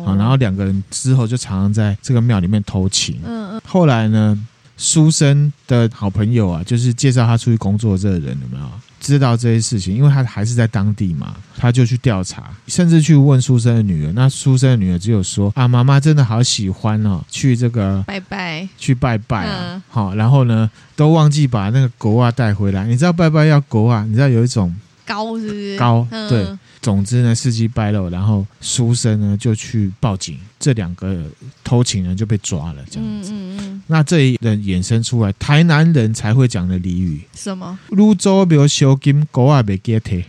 [0.05, 3.61] 好，然后两个人之后就常常在这个庙里面偷情，嗯嗯。
[3.65, 4.37] 后来呢，
[4.77, 8.69] 书生的好朋友啊，就是介绍他出去工作的这个人，有没有？
[8.99, 14.13] 知道这些事情，因为他还是在当地嘛，他就去调查，甚至去问书生的女儿。
[14.13, 22.85] 那书生的女儿只有说：“啊，妈妈真的好喜欢哦，去这个拜拜，去拜拜啊。”好，然后呢，都忘记把那个狗啊带回来。
[22.87, 24.05] 你知道拜拜要狗啊？
[24.07, 24.73] 你知道有一种
[25.05, 25.77] 膏是不是？
[25.77, 26.47] 高对。
[26.81, 31.23] 总之呢，司机败露，然后书生呢就去报警，这两个
[31.63, 33.31] 偷情人就被抓了，这样子。
[33.31, 33.83] 嗯嗯嗯。
[33.87, 37.79] 那这一人衍生出来，台南人才会讲的俚语，什么？
[37.89, 40.25] 泸州没有修金，狗啊没给铁。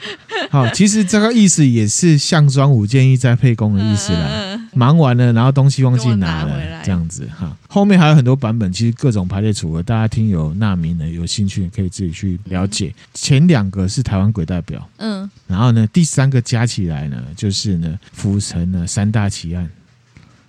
[0.50, 4.28] 好，其实这个意思也是项庄舞剑，意在沛公的意思啦。
[4.30, 7.56] 嗯、忙完了，然后东西忘记拿了，拿这样子哈。
[7.68, 12.94] 后面还有很多版本，其实各种排列组合，大家听有纳名的，有兴趣可以自己去了解。
[12.96, 19.68] 嗯、前两个是台湾鬼代表，嗯，然后呢，第三个加起来呢，就是呢，府城呢三大奇案。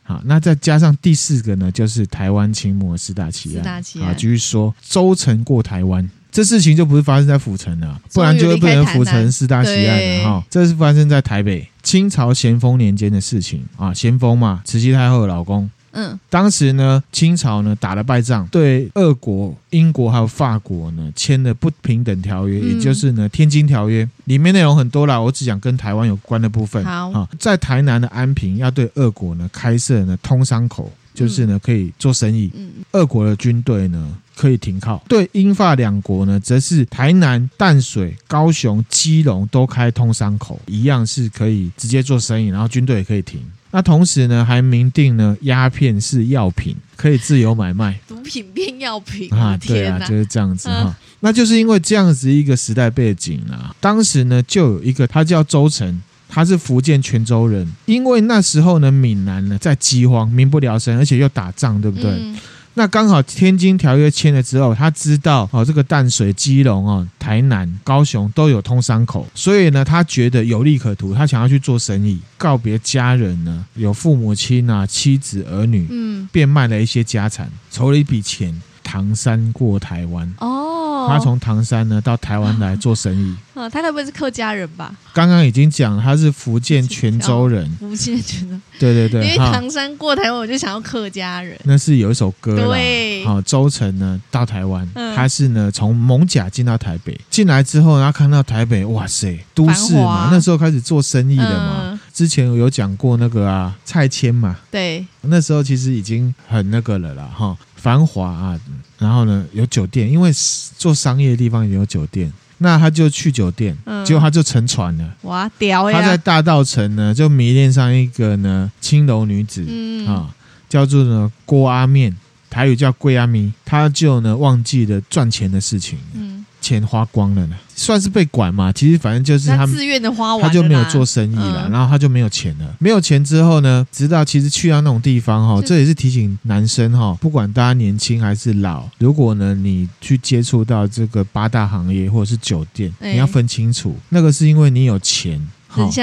[0.04, 3.58] 好，那再加上第四个呢，就是台湾清末四大奇案。
[3.58, 6.10] 四大奇案，继续说，周成过台湾。
[6.38, 10.46] 这事情就不是发生在府城了，不然就会变成府城四大奇案了哈。
[10.52, 15.68] 这是发生在台北清朝咸丰年间的事情啊，咸丰嘛，慈禧太后的老公。
[15.94, 26.86] 嗯，当时呢，清朝呢打了败仗，对俄国、英国还有法国呢签了不平等条约，也就是呢《天津条约》，里面内容很多啦，我只讲跟台湾有关的部分。
[26.86, 30.92] 好啊，在台南的安平要对俄国呢开设呢通商口。
[31.16, 32.52] 就是呢，可以做生意。
[32.54, 35.04] 嗯，俄国的军队呢可以停靠。
[35.10, 43.42] 对英法两国呢，则是台南、淡水、高雄、基隆都开通商口，一样是可以直接做生意，然后军队也可以停。
[43.72, 48.00] 那同时呢，还明定呢，鸦片是药品，可以自由买卖。
[48.08, 49.58] 毒品变药品啊？
[49.58, 50.96] 对啊，就是这样子哈。
[51.20, 56.02] 那就是因为这样子一个时代背景啊，当时呢，就有一个他叫周成。
[56.30, 62.12] 他是福建泉州人，因为那时候呢，闽南呢在饥荒，民不聊生，而且又打仗，对不对？
[62.12, 62.38] 嗯、
[62.78, 80.32] 那刚好天津条约签了之后，他知道哦，这个淡水、基隆哦、台南、高雄都有通商口，所以呢，他觉得有利可图，他想要去做生意，告别家人呢， 有父母亲啊、妻子儿女，嗯，变卖了一些家产，筹了一笔钱，唐山过台湾。
[80.40, 80.67] 哦。
[81.08, 83.36] 他从唐山呢到台湾来做生意。
[83.56, 84.94] 嗯，他该不会是客家人吧？
[85.14, 87.68] 刚刚已经讲了，他是福建泉州人。
[87.80, 88.56] 福建泉州。
[88.78, 89.26] 对对对。
[89.26, 91.60] 因为唐山过台湾，我就想要客家人。
[91.64, 92.56] 那是有一首歌。
[92.56, 93.26] 对。
[93.26, 102.00] 好，周成呢到台湾，他是呢从艋舺进到台北，进来之后，然后看到台北，哇塞，都市嘛，那时候开始做生意了嘛。
[102.14, 104.56] 之前有讲过那个啊，蔡牵嘛。
[104.70, 105.06] 对。
[105.22, 107.58] 那时候其实已经很那个了啦，哈。
[107.88, 108.60] 繁华啊，
[109.00, 110.30] 然后呢有酒店，因为
[110.78, 115.14] 做商业的地方也有酒店，那他就去酒店，嗯、结果他就沉船了。
[115.22, 115.98] 哇，屌呀！
[115.98, 120.36] 他在大道城呢，就迷恋上一个呢青楼女子，嗯、啊，
[120.68, 122.14] 叫做呢郭阿面，
[122.50, 125.98] 台语叫桂阿咪，他就呢忘记了赚钱的事情。
[126.14, 126.37] 嗯
[126.68, 128.74] 钱花光了呢，算是被管嘛。
[128.74, 132.76] 其实反正就是他自愿的花完，他就没有做生意了，嗯、然后他就没有钱了。
[132.78, 145.42] 没有钱之后呢，直到其实去到那种地方哈，就这也是提醒男生哈，不管大家年轻还是老，如果呢你去接触到这个八大行业或者是酒店，欸、你要分清楚，那个是因为你有钱，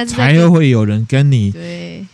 [0.08, 1.52] 才会有人跟你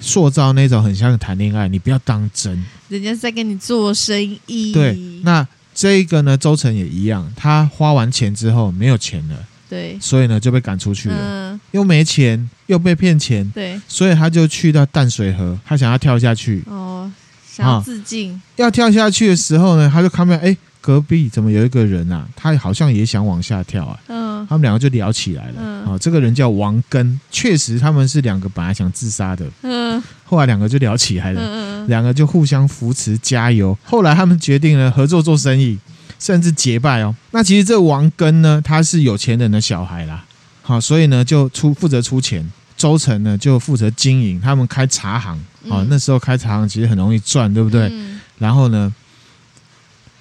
[0.00, 2.60] 塑造那种很像谈恋爱，你不要当真。
[2.88, 5.46] 人家在跟你做生意，对，那。
[5.74, 9.36] 这一个呢，周成也一样，他花完钱之后没有钱了，
[9.68, 17.10] 对，所以呢就被赶出去了，嗯、又没钱，又被骗钱，对，所以他就去到淡水河，他想要跳下去，哦，
[17.50, 20.56] 想要自尽，要跳下去的时候呢，他就看到哎。
[20.82, 22.26] 隔壁怎么有一个人啊？
[22.34, 24.00] 他好像也想往下跳啊。
[24.08, 25.54] 嗯，他们两个就聊起来了。
[25.58, 29.44] 嗯，啊，这个人叫王根，确实他们是两个本来想自杀的。
[29.60, 31.40] 嗯，后来两个就聊起来了。
[31.42, 33.76] 嗯，两个就互相扶持加油。
[33.82, 35.76] 后来他们决定了合作做生意，
[36.20, 37.12] 甚至结拜哦。
[37.32, 40.24] 那其实这王根呢，他是有钱人的小孩啦。
[40.62, 44.40] 好，所以呢就出负责出钱，周成呢就负责经营。
[44.40, 45.36] 他们开茶行，
[45.68, 47.88] 哦，那时候开茶行其实很容易赚，对不对？
[47.90, 48.94] 嗯，然后呢？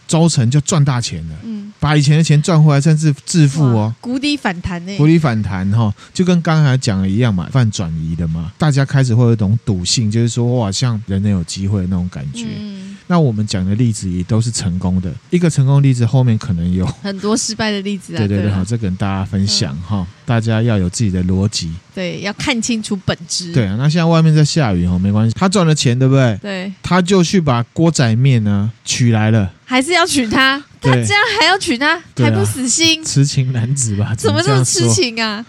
[0.10, 12.48] 周成就赚大钱了，嗯，把以前的钱赚回来，甚至致富哦，谷底反弹呢，谷底反弹哈，就跟刚才讲的一样嘛，犯转移的嘛，大家开始会有一种赌性，就是说哇，像人人有机会的那种感觉。
[12.60, 18.20] 嗯，那我们讲的例子也都是成功的，一个成功例子后面可能有很多失败的例子啊。
[18.20, 23.52] 对对对，好，这跟大家分享哈，大家要有自己的逻辑，对，要看清楚本质。
[23.52, 26.38] 对啊，那现在外面在下雨哈，没关系，他赚了钱，对不对？
[26.40, 29.52] 对，他就去把锅仔面呢取来了。
[29.66, 34.14] 还是要娶她，他这样还要娶她，还不死心，痴情男子吧？
[34.16, 35.44] 怎么这么痴情啊？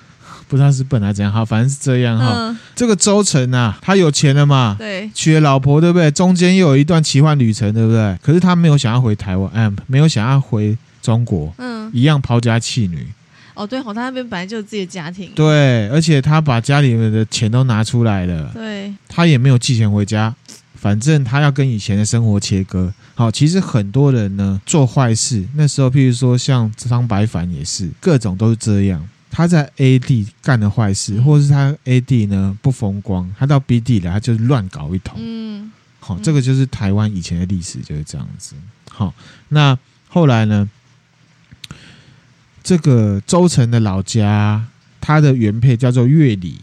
[0.51, 2.57] 不知道是本来怎样，好，反正是这样哈。
[2.75, 4.75] 这个周成啊，他有钱了嘛？
[4.77, 6.11] 对，娶了老婆，对不对？
[6.11, 8.19] 中间又有一段奇幻旅程，对不对？
[8.21, 13.07] 可是他没有想要回台湾，哎，没有想要回中国，嗯，一样抛家弃女。
[13.55, 20.35] 哦，对，好，他那边本来就有自己的家庭，对，而且他把家里面的钱都拿出来了，对，他也没有寄钱回家。
[20.75, 22.91] 反正他要跟以前的生活切割。
[23.15, 29.07] 好，其实很多人呢做坏事，那时候譬如说像张白凡也是，各种都是这样。
[29.31, 35.17] 他在 A 地干了坏事，嗯、或者是他 A 地呢不风光，他到 B 地来，他就乱搞一通。
[35.19, 35.71] 嗯，
[36.01, 38.55] 好，这个就是台湾以前的历史就是这样子。
[38.91, 39.15] 好，
[39.49, 39.79] 那
[40.09, 40.69] 后来呢，
[42.63, 44.67] 这个周成的老家，
[45.01, 46.61] 他的原配叫做月里。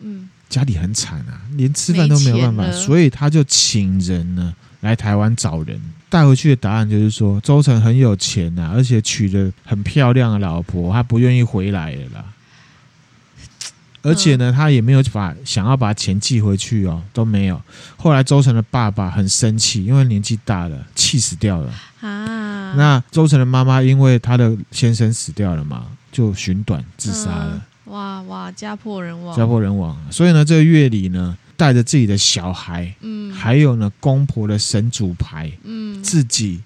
[0.00, 0.28] 嗯。
[0.46, 5.80] 家里很惨啊，连吃饭都没有办法，所以他就请人呢来台湾找人。
[6.14, 12.24] 带回去的答案就是说，周成很有钱呐，而且娶了很漂亮的老婆，他不愿意回来了啦。
[14.00, 17.60] 而且呢，他也没有把想要把钱寄回去哦，都没有。
[17.96, 22.74] 后来周成的爸爸很生气，因为年纪大了，气死掉了啊。
[22.76, 27.60] 那周成的妈妈因为他的先生死掉了嘛，就寻短自杀了。
[27.86, 30.00] 哇哇，家破人亡，家破人亡。
[30.12, 36.60] 所以呢，这个月里呢，带着自己的小孩，嗯，还有呢，公婆的神主牌，嗯，自己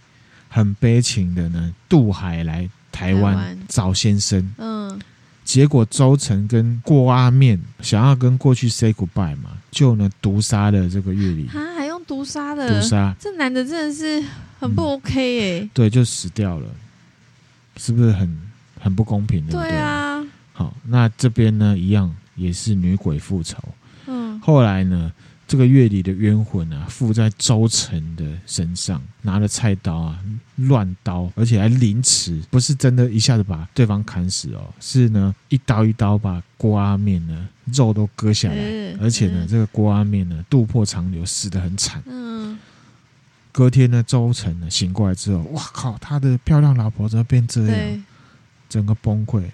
[0.48, 4.98] 很悲情的呢，渡海来台湾找先生，嗯，
[5.44, 14.24] 结果周成跟郭阿面想要跟过去 say goodbye 嘛，就呢毒杀了这个月里，啊，还用毒杀的，毒杀，这男的真的是
[14.58, 16.66] 很不 OK 哎、嗯，对，就死掉了，
[17.76, 18.38] 是不是很
[18.80, 19.52] 很不公平的？
[19.52, 20.24] 对啊。
[20.52, 23.56] 好，那这边呢，一样也是女鬼复仇。
[24.38, 25.12] 嗯，后来呢，
[25.46, 30.18] 这个月里的冤魂啊，附在周成的身上，拿着菜刀啊，
[30.56, 42.02] 乱刀，而且还凌迟，不是真的一下子把对方砍死哦，是呢，一刀一刀把郭阿面呢肉都割下来，而且呢，这个郭阿面呢肚破长流，死得很惨。
[42.06, 42.58] 嗯，
[43.52, 48.04] 隔天呢，周成呢醒过来之后，哇靠，他的漂亮老婆怎么变这样？
[48.68, 49.44] 整个崩溃，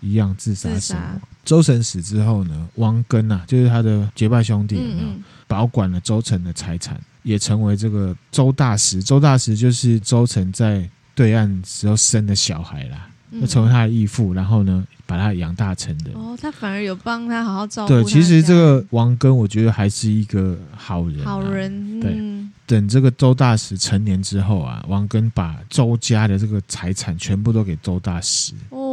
[0.00, 1.20] 一样自杀身亡。
[1.44, 9.02] 周成死之后呢，王根啊，就是他的结拜兄弟，有没有嗯嗯保管了周成的财产，也成为这个周大石。
[9.02, 13.06] 周大石就是周成在对岸时候生的小孩啦。
[13.40, 16.10] 就成为他的义父，然后呢，把他养大成的。
[16.14, 17.88] 哦，他反而有帮他好好照顾。
[17.88, 21.24] 对，其实这个王根，我觉得还是一个好人、啊。
[21.24, 22.00] 好人。
[22.00, 22.18] 对。
[22.66, 28.52] 等这个周大石成年之后啊，王根把周家的这个财产全部都给周大石。
[28.70, 28.89] 哦。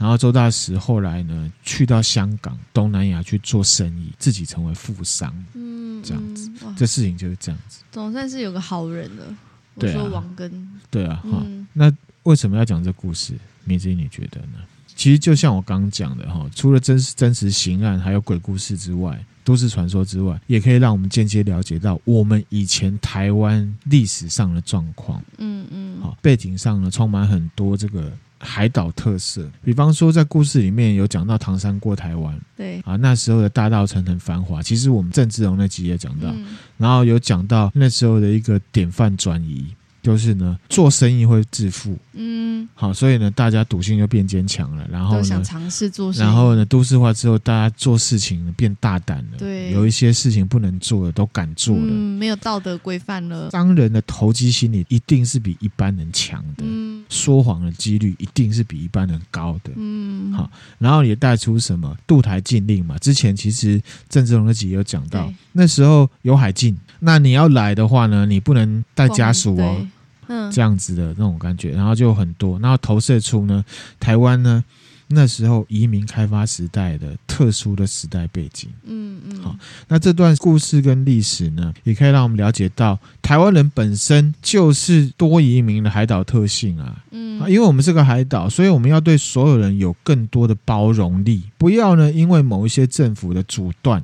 [0.00, 5.30] 然后周大石后来呢，去到香港、东南亚去做生意，自己成为富商。
[5.54, 6.02] 嗯。
[6.02, 7.82] 这样子，这事情就是这样子。
[7.92, 9.36] 总算是有个好人了。
[9.78, 9.92] 对。
[9.92, 10.50] 说王根。
[10.90, 11.16] 对啊。
[11.16, 11.66] 哈、嗯。
[11.74, 11.92] 那
[12.22, 13.34] 为什么要讲这故事？
[13.64, 14.58] 明子，你觉得呢？
[14.96, 25.22] 其实就像我刚刚讲的哈，除了真实真实刑案，还有鬼故事之外，都市传说之外，也可以让我们间接了解到我们以前台湾历史上的状况。
[25.36, 28.10] 嗯嗯，好，背景上呢，充满很多这个
[28.40, 29.48] 海岛特色。
[29.62, 34.62] 比方说，在故事里面有讲到唐山过台湾，对啊，那时候的大稻城很繁华。
[34.62, 39.66] 其实我们郑志龙那集也讲到，嗯、然后有讲到那时候的一个典范转移。
[40.02, 53.50] 就是呢，做生意会致富，嗯，好，所以呢，大家赌性就变坚强了，然后呢，想尝试做生意，然后呢，都市化之后，大家做事情变大胆了，对，有一些事情不能做的都敢做了，嗯，没有道德规范了。
[53.50, 61.96] 商人的投机心理一定是比一般人强的，嗯，说谎的几率一定是比一般人高的，嗯，好，然后也带出什么？
[62.06, 62.96] 渡台禁令嘛？
[62.98, 66.76] 之前其实郑志龙的集有讲到，那时候有海禁。
[67.02, 69.86] 那你要来的话呢，你不能带家属哦，
[70.30, 73.64] 嗯，这样子的那种感觉，然后就很多，然后投射出呢，
[73.98, 74.64] 台湾呢
[75.08, 79.56] 那时候移民开发时代的特殊的时代背景，嗯嗯，好，
[79.88, 94.00] 那这段故事跟历史呢，也可以让我们了解到台湾人本身就是多移民的海岛特性啊，嗯，因为我们是个海岛，所以我们要对所有人有更多的包容力，不要呢因为某一些政府的阻断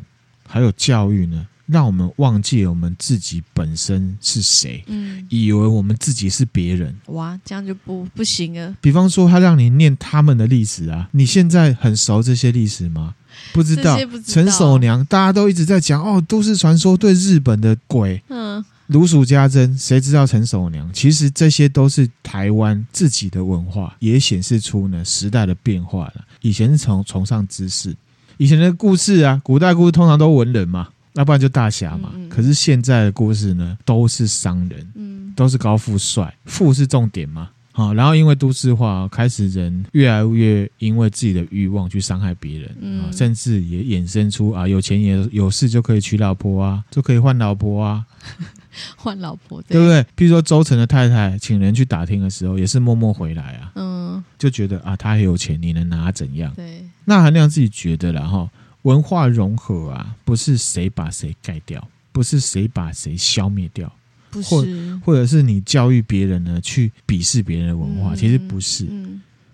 [0.49, 1.47] 还有教育呢。
[1.67, 8.75] 让我们忘记了我们自己本身是谁，嗯，以为我们自己是别人，哇，这样就不不行了。
[8.81, 13.15] 比方说，他让你念他们的历史啊，你现在很熟这些历史吗？
[13.53, 13.99] 不知道。
[14.27, 19.77] 陈守娘，大家都一直在讲哦，都市传说对日本的鬼，嗯，如数家珍。
[19.77, 20.91] 谁知道陈守娘？
[20.93, 26.25] 其实这些都是台湾自己的文化，也显示出呢时代的变化了。
[26.41, 27.95] 以前是从崇尚知识，
[28.39, 30.89] 以前的故事啊，古代故事通常都文人嘛。
[31.17, 48.05] 要不然就大侠嘛，嗯嗯，可是现在的故事呢，都是商人，嗯，都是高富帅，富是重点嘛，好，然后因为都市化，开始人越来越因为自己的欲望去伤害别人，嗯，甚至也衍生出啊，有钱也有势就可以娶老婆啊，就可以换老婆啊，
[48.97, 50.03] 换老婆，对，对不对？
[50.17, 56.53] 譬如说周成的太太请人去打听的时候，也是默默回来啊，嗯，就觉得啊，他很有钱，你能拿他怎样？
[56.55, 58.49] 对，那韩亮自己觉得了哈。
[58.87, 63.93] 文化融合啊，不是谁把谁盖掉，不是谁把谁消灭掉，
[64.31, 68.87] 不是，或或者是你教育别人呢去鄙视别人的文化，嗯、其实不是，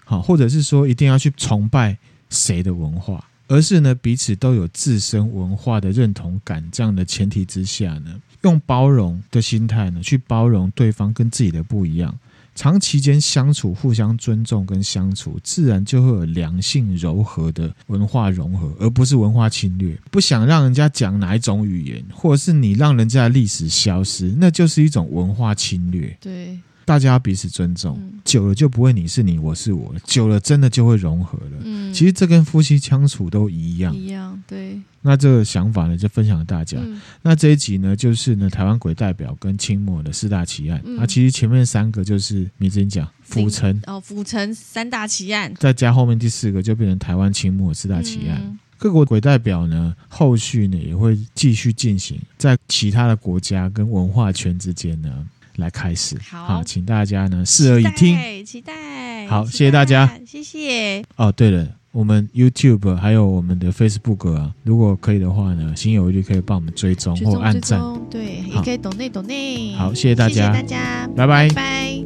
[0.05, 1.97] 好、嗯，或者是说一定要去崇拜
[2.29, 12.15] 谁的文化，而是呢彼此都有自身文化的认同感，这样的前提之下呢，用包容的心态呢去包容对方跟自己的不一样。
[12.55, 19.99] 长期间相处，互相尊重跟相处，自然就会有良性柔和的文化融合，而不是文化侵略。
[20.11, 26.17] 不想让人家讲哪一种语言，或者是你让人家的历史消失，那就是一种文化侵略。
[26.21, 26.59] 对。
[26.85, 31.59] 大家彼此尊重，嗯、久了就不会你是你，我是我，久了真的就会融合了。
[31.65, 34.81] 嗯，其实这跟夫妻相处都一样，一样对。
[35.05, 36.79] 那这个想法呢，就分享给大家。
[36.81, 40.81] 嗯、那这一集呢，就是呢台湾鬼代表跟清末的四大奇案。
[40.85, 48.41] 那、嗯啊、其实前面三个就是你之前讲府城哦，府城三大奇案，再加后面第四个就变成台湾清末四大奇案。
[48.45, 55.27] 嗯、各国鬼代表呢，后续呢也会继续进行在其他的国家跟文化圈之间呢。
[55.57, 61.05] 来开始，好，好，请大家呢拭耳以听，期待，好，谢谢大家，谢谢。
[61.17, 67.81] 哦，对了，我们 YouTube 还有我们的 Facebook 啊，如果可以的话呢，心有余力可以帮我们追踪或按赞，
[68.11, 69.75] 对，也可以懂内懂内。
[69.75, 71.49] 好，谢谢大家，谢谢大家，拜拜。
[71.49, 72.02] 拜拜。